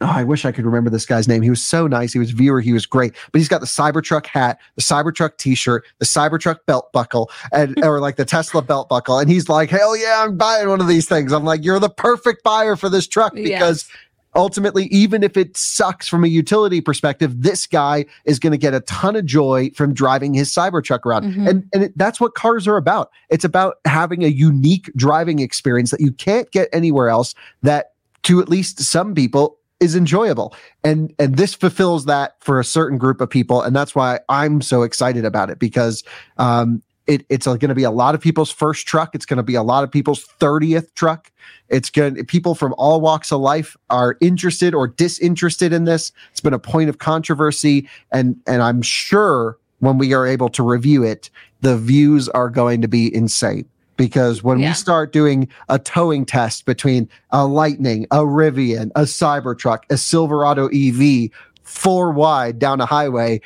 oh, 0.00 0.06
I 0.06 0.24
wish 0.24 0.44
I 0.44 0.52
could 0.52 0.64
remember 0.64 0.90
this 0.90 1.06
guy's 1.06 1.28
name. 1.28 1.42
He 1.42 1.50
was 1.50 1.62
so 1.62 1.86
nice. 1.86 2.12
He 2.12 2.18
was 2.18 2.30
viewer. 2.30 2.60
He 2.60 2.72
was 2.72 2.86
great. 2.86 3.14
But 3.32 3.38
he's 3.38 3.48
got 3.48 3.60
the 3.60 3.66
Cybertruck 3.66 4.26
hat, 4.26 4.58
the 4.76 4.82
Cybertruck 4.82 5.36
T-shirt, 5.36 5.84
the 5.98 6.04
Cybertruck 6.04 6.58
belt 6.66 6.92
buckle, 6.92 7.30
and 7.52 7.74
or 7.84 8.00
like 8.00 8.16
the 8.16 8.24
Tesla 8.24 8.62
belt 8.62 8.88
buckle. 8.88 9.18
And 9.18 9.30
he's 9.30 9.48
like, 9.48 9.70
hell 9.70 9.96
yeah, 9.96 10.22
I'm 10.24 10.36
buying 10.36 10.68
one 10.68 10.80
of 10.80 10.88
these 10.88 11.08
things. 11.08 11.32
I'm 11.32 11.44
like, 11.44 11.64
you're 11.64 11.80
the 11.80 11.90
perfect 11.90 12.42
buyer 12.42 12.76
for 12.76 12.88
this 12.88 13.06
truck 13.06 13.34
because. 13.34 13.88
Yes. 13.88 13.98
Ultimately, 14.36 14.86
even 14.86 15.22
if 15.22 15.36
it 15.36 15.56
sucks 15.56 16.08
from 16.08 16.24
a 16.24 16.26
utility 16.26 16.80
perspective, 16.80 17.40
this 17.40 17.68
guy 17.68 18.04
is 18.24 18.40
going 18.40 18.50
to 18.50 18.58
get 18.58 18.74
a 18.74 18.80
ton 18.80 19.14
of 19.14 19.24
joy 19.24 19.70
from 19.76 19.94
driving 19.94 20.34
his 20.34 20.52
Cybertruck 20.52 21.06
around. 21.06 21.22
Mm-hmm. 21.22 21.46
And, 21.46 21.68
and 21.72 21.82
it, 21.84 21.96
that's 21.96 22.20
what 22.20 22.34
cars 22.34 22.66
are 22.66 22.76
about. 22.76 23.12
It's 23.30 23.44
about 23.44 23.76
having 23.84 24.24
a 24.24 24.26
unique 24.26 24.90
driving 24.96 25.38
experience 25.38 25.92
that 25.92 26.00
you 26.00 26.10
can't 26.10 26.50
get 26.50 26.68
anywhere 26.72 27.10
else 27.10 27.36
that 27.62 27.92
to 28.24 28.40
at 28.40 28.48
least 28.48 28.80
some 28.80 29.14
people 29.14 29.56
is 29.84 29.94
enjoyable. 29.94 30.54
And 30.82 31.14
and 31.18 31.36
this 31.36 31.54
fulfills 31.54 32.06
that 32.06 32.36
for 32.40 32.58
a 32.58 32.64
certain 32.64 32.98
group 32.98 33.20
of 33.20 33.30
people. 33.30 33.62
And 33.62 33.76
that's 33.76 33.94
why 33.94 34.20
i'm 34.28 34.60
so 34.60 34.82
excited 34.82 35.24
about 35.24 35.50
it 35.50 35.58
because 35.58 36.02
um 36.38 36.82
it, 37.06 37.26
it's 37.28 37.46
going 37.46 37.60
to 37.60 37.74
be 37.74 37.82
a 37.82 37.90
lot 37.90 38.14
of 38.14 38.22
people's 38.22 38.50
first 38.50 38.86
truck. 38.86 39.14
It's 39.14 39.26
going 39.26 39.36
to 39.36 39.42
be 39.42 39.56
a 39.56 39.62
lot 39.62 39.84
of 39.84 39.92
people's 39.92 40.26
30th 40.40 40.94
truck. 40.94 41.30
It's 41.68 41.90
going 41.90 42.24
people 42.24 42.54
from 42.54 42.74
all 42.78 43.02
walks 43.02 43.30
of 43.30 43.40
life 43.40 43.76
are 43.90 44.16
interested 44.22 44.74
or 44.74 44.88
disinterested 44.88 45.70
in 45.74 45.84
this. 45.84 46.12
It's 46.30 46.40
been 46.40 46.54
a 46.54 46.58
point 46.58 46.88
of 46.88 46.98
controversy. 46.98 47.88
And 48.10 48.36
and 48.46 48.62
i'm 48.62 48.82
sure 48.82 49.58
when 49.80 49.98
we 49.98 50.14
are 50.14 50.26
able 50.26 50.48
to 50.48 50.62
review 50.62 51.02
it 51.02 51.30
the 51.60 51.76
views 51.76 52.28
are 52.30 52.48
going 52.48 52.80
to 52.80 52.88
be 52.88 53.14
insane 53.14 53.66
because 53.96 54.42
when 54.42 54.58
yeah. 54.58 54.70
we 54.70 54.74
start 54.74 55.12
doing 55.12 55.48
a 55.68 55.78
towing 55.78 56.24
test 56.24 56.64
between 56.64 57.08
a 57.30 57.46
Lightning, 57.46 58.04
a 58.10 58.18
Rivian, 58.18 58.90
a 58.94 59.02
Cybertruck, 59.02 59.80
a 59.90 59.96
Silverado 59.96 60.68
EV, 60.68 61.30
four 61.62 62.10
wide 62.10 62.58
down 62.58 62.80
a 62.80 62.86
highway, 62.86 63.40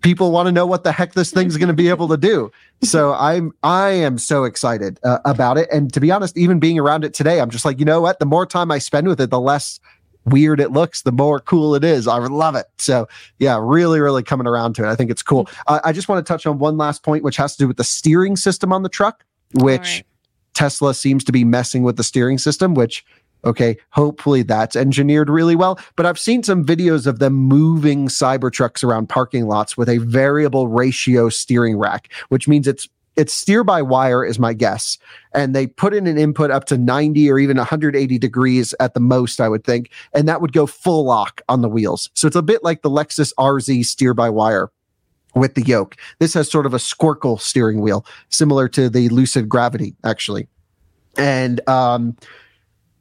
people 0.00 0.32
want 0.32 0.46
to 0.46 0.52
know 0.52 0.66
what 0.66 0.84
the 0.84 0.92
heck 0.92 1.14
this 1.14 1.30
thing's 1.30 1.56
going 1.56 1.68
to 1.68 1.74
be 1.74 1.88
able 1.88 2.08
to 2.08 2.16
do. 2.16 2.50
So 2.82 3.12
I'm 3.18 3.52
I 3.62 3.90
am 3.90 4.18
so 4.18 4.44
excited 4.44 4.98
uh, 5.04 5.18
about 5.24 5.58
it, 5.58 5.68
and 5.72 5.92
to 5.92 6.00
be 6.00 6.10
honest, 6.10 6.36
even 6.36 6.58
being 6.58 6.78
around 6.78 7.04
it 7.04 7.14
today, 7.14 7.40
I'm 7.40 7.50
just 7.50 7.64
like, 7.64 7.78
you 7.78 7.84
know 7.84 8.00
what? 8.00 8.18
The 8.18 8.26
more 8.26 8.46
time 8.46 8.70
I 8.70 8.78
spend 8.78 9.08
with 9.08 9.20
it, 9.20 9.30
the 9.30 9.40
less 9.40 9.80
weird 10.26 10.60
it 10.60 10.70
looks, 10.70 11.02
the 11.02 11.12
more 11.12 11.40
cool 11.40 11.74
it 11.74 11.82
is. 11.82 12.06
I 12.06 12.18
love 12.18 12.54
it. 12.54 12.66
So 12.78 13.08
yeah, 13.38 13.58
really, 13.60 14.00
really 14.00 14.22
coming 14.22 14.46
around 14.46 14.74
to 14.74 14.84
it. 14.84 14.88
I 14.88 14.94
think 14.94 15.10
it's 15.10 15.22
cool. 15.22 15.48
Uh, 15.66 15.80
I 15.82 15.92
just 15.92 16.08
want 16.08 16.24
to 16.24 16.30
touch 16.30 16.46
on 16.46 16.58
one 16.58 16.76
last 16.76 17.02
point, 17.02 17.24
which 17.24 17.36
has 17.36 17.56
to 17.56 17.64
do 17.64 17.68
with 17.68 17.78
the 17.78 17.84
steering 17.84 18.36
system 18.36 18.72
on 18.72 18.82
the 18.82 18.88
truck 18.88 19.24
which 19.54 19.80
right. 19.80 20.04
Tesla 20.54 20.94
seems 20.94 21.24
to 21.24 21.32
be 21.32 21.44
messing 21.44 21.82
with 21.82 21.96
the 21.96 22.04
steering 22.04 22.38
system, 22.38 22.74
which 22.74 23.04
okay, 23.44 23.76
hopefully 23.90 24.42
that's 24.42 24.76
engineered 24.76 25.30
really 25.30 25.56
well. 25.56 25.78
But 25.96 26.06
I've 26.06 26.18
seen 26.18 26.42
some 26.42 26.64
videos 26.64 27.06
of 27.06 27.18
them 27.18 27.32
moving 27.32 28.08
Cybertrucks 28.08 28.84
around 28.84 29.08
parking 29.08 29.46
lots 29.46 29.76
with 29.76 29.88
a 29.88 29.98
variable 29.98 30.68
ratio 30.68 31.28
steering 31.30 31.78
rack, 31.78 32.12
which 32.28 32.46
means 32.48 32.68
it's 32.68 32.88
it's 33.16 33.32
steer 33.32 33.64
by 33.64 33.82
wire 33.82 34.24
is 34.24 34.38
my 34.38 34.52
guess 34.54 34.96
and 35.34 35.54
they 35.54 35.66
put 35.66 35.92
in 35.92 36.06
an 36.06 36.16
input 36.16 36.50
up 36.50 36.64
to 36.64 36.78
90 36.78 37.30
or 37.30 37.38
even 37.38 37.56
180 37.56 38.18
degrees 38.18 38.74
at 38.78 38.94
the 38.94 39.00
most 39.00 39.40
i 39.40 39.48
would 39.48 39.64
think 39.64 39.90
and 40.14 40.28
that 40.28 40.40
would 40.40 40.52
go 40.52 40.64
full 40.64 41.04
lock 41.04 41.42
on 41.48 41.60
the 41.60 41.68
wheels 41.68 42.08
so 42.14 42.26
it's 42.26 42.36
a 42.36 42.42
bit 42.42 42.62
like 42.62 42.82
the 42.82 42.88
lexus 42.88 43.32
rz 43.38 43.84
steer 43.84 44.14
by 44.14 44.30
wire 44.30 44.70
with 45.34 45.54
the 45.54 45.62
yoke. 45.62 45.96
This 46.18 46.34
has 46.34 46.50
sort 46.50 46.66
of 46.66 46.74
a 46.74 46.78
squircle 46.78 47.40
steering 47.40 47.80
wheel, 47.80 48.04
similar 48.28 48.68
to 48.68 48.88
the 48.88 49.08
Lucid 49.08 49.48
Gravity, 49.48 49.94
actually. 50.04 50.48
And 51.16 51.66
um, 51.68 52.16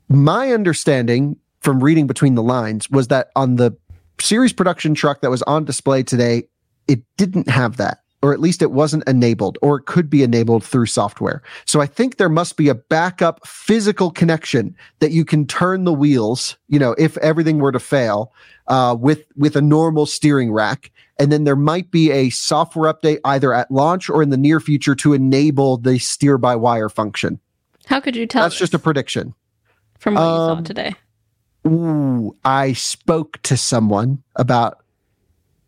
my 0.09 0.51
understanding 0.51 1.37
from 1.61 1.83
reading 1.83 2.07
between 2.07 2.35
the 2.35 2.43
lines 2.43 2.89
was 2.89 3.07
that 3.09 3.31
on 3.35 3.55
the 3.55 3.75
series 4.19 4.53
production 4.53 4.93
truck 4.93 5.21
that 5.21 5.29
was 5.29 5.41
on 5.43 5.65
display 5.65 6.03
today, 6.03 6.43
it 6.87 7.01
didn't 7.17 7.49
have 7.49 7.77
that. 7.77 7.99
Or 8.21 8.33
at 8.33 8.41
least 8.41 8.61
it 8.61 8.71
wasn't 8.71 9.07
enabled, 9.07 9.57
or 9.61 9.77
it 9.77 9.85
could 9.85 10.09
be 10.09 10.23
enabled 10.23 10.65
through 10.65 10.87
software. 10.87 11.41
So 11.63 11.79
I 11.79 11.85
think 11.85 12.17
there 12.17 12.27
must 12.27 12.57
be 12.57 12.67
a 12.67 12.75
backup 12.75 13.47
physical 13.47 14.11
connection 14.11 14.75
that 14.99 15.11
you 15.11 15.23
can 15.23 15.47
turn 15.47 15.85
the 15.85 15.93
wheels, 15.93 16.57
you 16.67 16.79
know, 16.79 16.95
if 16.97 17.15
everything 17.19 17.59
were 17.59 17.71
to 17.71 17.79
fail, 17.79 18.33
uh, 18.67 18.95
with 18.99 19.23
with 19.37 19.55
a 19.55 19.61
normal 19.61 20.05
steering 20.05 20.51
rack 20.51 20.91
and 21.19 21.31
then 21.31 21.43
there 21.43 21.55
might 21.55 21.91
be 21.91 22.11
a 22.11 22.29
software 22.29 22.91
update 22.91 23.19
either 23.25 23.53
at 23.53 23.69
launch 23.69 24.09
or 24.09 24.23
in 24.23 24.29
the 24.29 24.37
near 24.37 24.59
future 24.59 24.95
to 24.95 25.13
enable 25.13 25.77
the 25.77 25.99
steer 25.99 26.37
by 26.37 26.55
wire 26.55 26.87
function. 26.87 27.39
How 27.85 27.99
could 27.99 28.15
you 28.15 28.25
tell? 28.25 28.43
That's 28.43 28.57
just 28.57 28.73
a 28.73 28.79
prediction. 28.79 29.35
From 29.99 30.15
what 30.15 30.21
um, 30.21 30.31
you 30.31 30.37
saw 30.37 30.51
um, 30.53 30.63
today. 30.63 30.95
Ooh, 31.67 32.37
I 32.45 32.71
spoke 32.71 33.41
to 33.43 33.57
someone 33.57 34.23
about 34.37 34.83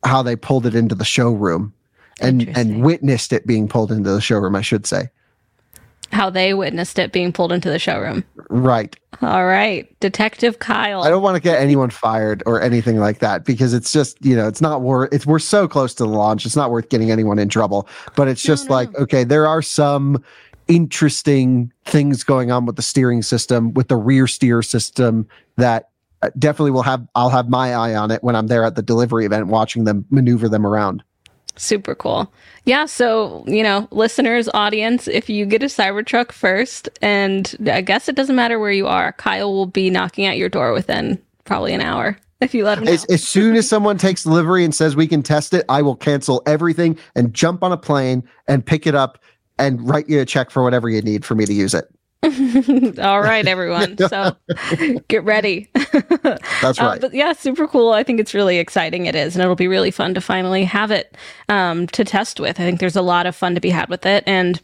how 0.06 0.24
they 0.24 0.38
pulled 0.38 0.66
it 0.66 0.74
into 0.74 0.96
the 0.96 1.04
showroom 1.06 1.74
and 2.22 2.58
and 2.58 2.84
witnessed 2.84 3.34
it 3.34 3.46
being 3.46 3.68
pulled 3.68 3.92
into 3.92 4.12
the 4.12 4.22
showroom, 4.22 4.56
I 4.56 4.62
should 4.62 4.86
say 4.86 5.10
how 6.12 6.30
they 6.30 6.54
witnessed 6.54 7.00
it 7.00 7.12
being 7.12 7.32
pulled 7.32 7.52
into 7.52 7.70
the 7.70 7.80
showroom. 7.80 8.24
Right. 8.50 8.96
All 9.22 9.46
right. 9.46 9.88
Detective 10.00 10.60
Kyle. 10.60 11.04
I 11.04 11.10
don't 11.10 11.24
want 11.24 11.36
to 11.36 11.42
get 11.42 11.62
anyone 11.62 11.90
fired 11.90 12.44
or 12.46 12.62
anything 12.62 12.98
like 12.98 13.20
that 13.20 13.46
because 13.46 13.74
it's 13.74 13.92
just, 13.92 14.24
you 14.24 14.36
know, 14.36 14.48
it's 14.48 14.62
not 14.62 14.82
worth 14.82 15.14
it's 15.14 15.26
we're 15.26 15.40
so 15.40 15.68
close 15.68 15.94
to 15.96 16.04
the 16.04 16.10
launch. 16.10 16.46
It's 16.46 16.56
not 16.56 16.72
worth 16.72 16.90
getting 16.90 17.12
anyone 17.12 17.40
in 17.40 17.50
trouble. 17.50 17.88
But 18.16 18.28
it's 18.28 18.42
just 18.42 18.66
no, 18.66 18.70
no. 18.70 18.76
like, 18.76 18.96
okay, 18.98 19.24
there 19.24 19.48
are 19.48 19.62
some 19.62 20.24
interesting 20.68 21.72
things 21.86 22.24
going 22.24 22.52
on 22.52 22.66
with 22.66 22.76
the 22.76 22.82
steering 22.82 23.22
system, 23.22 23.74
with 23.74 23.88
the 23.88 23.96
rear 23.96 24.28
steer 24.28 24.62
system 24.62 25.28
that 25.58 25.90
uh, 26.22 26.30
definitely 26.38 26.72
will 26.72 26.84
have 26.84 27.08
I'll 27.16 27.30
have 27.30 27.50
my 27.50 27.74
eye 27.74 27.96
on 27.96 28.12
it 28.12 28.24
when 28.24 28.36
I'm 28.36 28.48
there 28.48 28.64
at 28.64 28.76
the 28.76 28.84
delivery 28.84 29.26
event 29.26 29.48
watching 29.48 29.86
them 29.86 30.06
maneuver 30.10 30.50
them 30.50 30.66
around. 30.66 31.04
Super 31.58 31.96
cool. 31.96 32.32
Yeah. 32.66 32.86
So, 32.86 33.44
you 33.48 33.64
know, 33.64 33.88
listeners, 33.92 34.48
audience, 34.54 35.08
if 35.08 35.30
you 35.30 35.46
get 35.46 35.64
a 35.64 35.68
Cybertruck 35.68 36.32
first, 36.32 36.90
and 37.02 37.56
I 37.72 37.82
guess 37.82 38.08
it 38.08 38.16
doesn't 38.16 38.36
matter 38.36 38.60
where 38.60 38.72
you 38.72 38.88
are, 38.88 39.14
Kyle 39.14 39.54
will 39.54 39.66
be 39.66 39.90
knocking 39.90 40.26
at 40.26 40.38
your 40.38 40.50
door 40.50 40.74
within 40.74 41.22
probably 41.44 41.74
an 41.74 41.82
hour 41.82 42.18
if 42.40 42.54
you 42.54 42.64
let 42.64 42.78
him 42.78 42.86
know. 42.86 42.92
As, 42.92 43.06
as 43.06 43.28
soon 43.28 43.56
as 43.56 43.68
someone 43.68 43.98
takes 43.98 44.24
delivery 44.24 44.64
and 44.64 44.74
says 44.74 44.96
we 44.96 45.08
can 45.08 45.24
test 45.24 45.54
it, 45.54 45.66
I 45.70 45.82
will 45.82 45.96
cancel 45.96 46.42
everything 46.46 46.98
and 47.16 47.34
jump 47.34 47.64
on 47.64 47.72
a 47.72 47.78
plane 47.78 48.24
and 48.48 48.66
pick 48.66 48.88
it 48.88 48.96
up 48.96 49.20
and 49.58 49.88
write 49.88 50.10
you 50.10 50.20
a 50.20 50.26
check 50.26 50.50
for 50.50 50.64
whatever 50.64 50.90
you 50.90 51.02
need 51.02 51.24
for 51.26 51.36
me 51.36 51.46
to 51.46 51.54
use 51.54 51.74
it. 51.74 51.86
All 53.02 53.22
right, 53.22 53.48
everyone. 53.48 53.98
So 54.12 54.36
get 55.08 55.24
ready. 55.24 55.70
That's 56.24 56.80
uh, 56.80 56.84
right. 56.84 57.02
But 57.02 57.14
yeah, 57.14 57.34
super 57.34 57.68
cool. 57.68 57.94
I 57.94 58.04
think 58.04 58.20
it's 58.20 58.34
really 58.34 58.58
exciting. 58.58 59.06
It 59.06 59.16
is. 59.16 59.36
And 59.36 59.44
it'll 59.44 59.56
be 59.56 59.68
really 59.68 59.92
fun 59.92 60.14
to 60.16 60.22
finally 60.22 60.66
have 60.66 60.92
it 60.92 61.16
um, 61.50 61.88
to 61.88 62.04
test 62.04 62.40
with. 62.40 62.60
I 62.60 62.64
think 62.64 62.80
there's 62.80 62.96
a 62.96 63.02
lot 63.02 63.26
of 63.26 63.36
fun 63.36 63.56
to 63.56 63.62
be 63.62 63.70
had 63.70 63.90
with 63.90 64.06
it. 64.06 64.24
And 64.28 64.60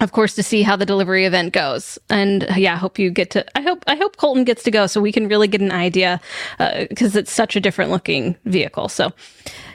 of 0.00 0.12
course 0.12 0.34
to 0.34 0.42
see 0.42 0.62
how 0.62 0.74
the 0.74 0.86
delivery 0.86 1.26
event 1.26 1.52
goes 1.52 1.98
and 2.10 2.46
yeah 2.56 2.72
i 2.72 2.76
hope 2.76 2.98
you 2.98 3.08
get 3.08 3.30
to 3.30 3.44
i 3.56 3.60
hope 3.60 3.84
i 3.86 3.94
hope 3.94 4.16
colton 4.16 4.42
gets 4.42 4.64
to 4.64 4.70
go 4.70 4.86
so 4.88 5.00
we 5.00 5.12
can 5.12 5.28
really 5.28 5.46
get 5.46 5.60
an 5.60 5.70
idea 5.70 6.20
because 6.88 7.14
uh, 7.14 7.20
it's 7.20 7.30
such 7.30 7.54
a 7.54 7.60
different 7.60 7.90
looking 7.90 8.34
vehicle 8.44 8.88
so 8.88 9.12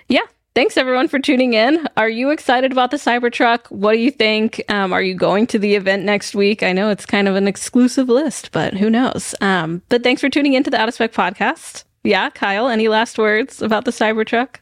yeah 0.09 0.25
thanks 0.57 0.75
everyone 0.75 1.07
for 1.07 1.19
tuning 1.19 1.53
in. 1.53 1.87
Are 1.97 2.09
you 2.09 2.31
excited 2.31 2.71
about 2.71 2.89
the 2.89 2.97
Cybertruck? 2.97 3.67
What 3.69 3.93
do 3.93 3.99
you 3.99 4.09
think? 4.09 4.59
Um, 4.69 4.91
are 4.91 5.03
you 5.03 5.13
going 5.13 5.45
to 5.47 5.59
the 5.59 5.75
event 5.75 6.03
next 6.03 6.33
week? 6.33 6.63
I 6.63 6.73
know 6.73 6.89
it's 6.89 7.05
kind 7.05 7.27
of 7.27 7.35
an 7.35 7.47
exclusive 7.47 8.09
list, 8.09 8.51
but 8.51 8.73
who 8.73 8.89
knows? 8.89 9.35
Um, 9.39 9.83
but 9.87 10.01
thanks 10.01 10.19
for 10.19 10.29
tuning 10.29 10.53
into 10.53 10.71
the 10.71 10.81
Out 10.81 10.87
of 10.87 10.95
Spec 10.95 11.13
podcast. 11.13 11.83
Yeah, 12.03 12.31
Kyle, 12.31 12.69
any 12.69 12.87
last 12.87 13.19
words 13.19 13.61
about 13.61 13.85
the 13.85 13.91
Cybertruck? 13.91 14.55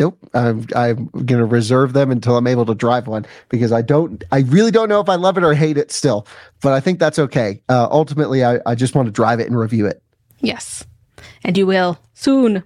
Nope. 0.00 0.18
I'm 0.34 0.66
I'm 0.74 1.06
gonna 1.24 1.46
reserve 1.46 1.92
them 1.92 2.10
until 2.10 2.36
I'm 2.36 2.48
able 2.48 2.66
to 2.66 2.74
drive 2.74 3.06
one 3.06 3.24
because 3.50 3.70
I 3.70 3.82
don't 3.82 4.24
I 4.32 4.40
really 4.40 4.72
don't 4.72 4.88
know 4.88 5.00
if 5.00 5.08
I 5.08 5.14
love 5.14 5.38
it 5.38 5.44
or 5.44 5.54
hate 5.54 5.78
it 5.78 5.92
still. 5.92 6.26
But 6.60 6.72
I 6.72 6.80
think 6.80 6.98
that's 6.98 7.20
okay. 7.20 7.62
Uh, 7.68 7.86
ultimately 7.88 8.44
I, 8.44 8.58
I 8.66 8.74
just 8.74 8.96
want 8.96 9.06
to 9.06 9.12
drive 9.12 9.38
it 9.38 9.46
and 9.46 9.56
review 9.56 9.86
it. 9.86 10.02
Yes. 10.40 10.84
And 11.44 11.56
you 11.56 11.68
will 11.68 12.00
soon. 12.14 12.64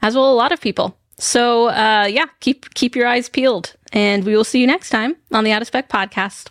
As 0.00 0.14
will 0.14 0.32
a 0.32 0.34
lot 0.34 0.52
of 0.52 0.60
people. 0.62 0.96
So 1.18 1.68
uh, 1.68 2.06
yeah, 2.10 2.26
keep 2.40 2.74
keep 2.74 2.94
your 2.94 3.06
eyes 3.06 3.28
peeled, 3.28 3.74
and 3.92 4.24
we 4.24 4.36
will 4.36 4.44
see 4.44 4.60
you 4.60 4.66
next 4.66 4.90
time 4.90 5.16
on 5.32 5.44
the 5.44 5.52
Out 5.52 5.62
of 5.62 5.68
Spec 5.68 5.88
podcast. 5.88 6.50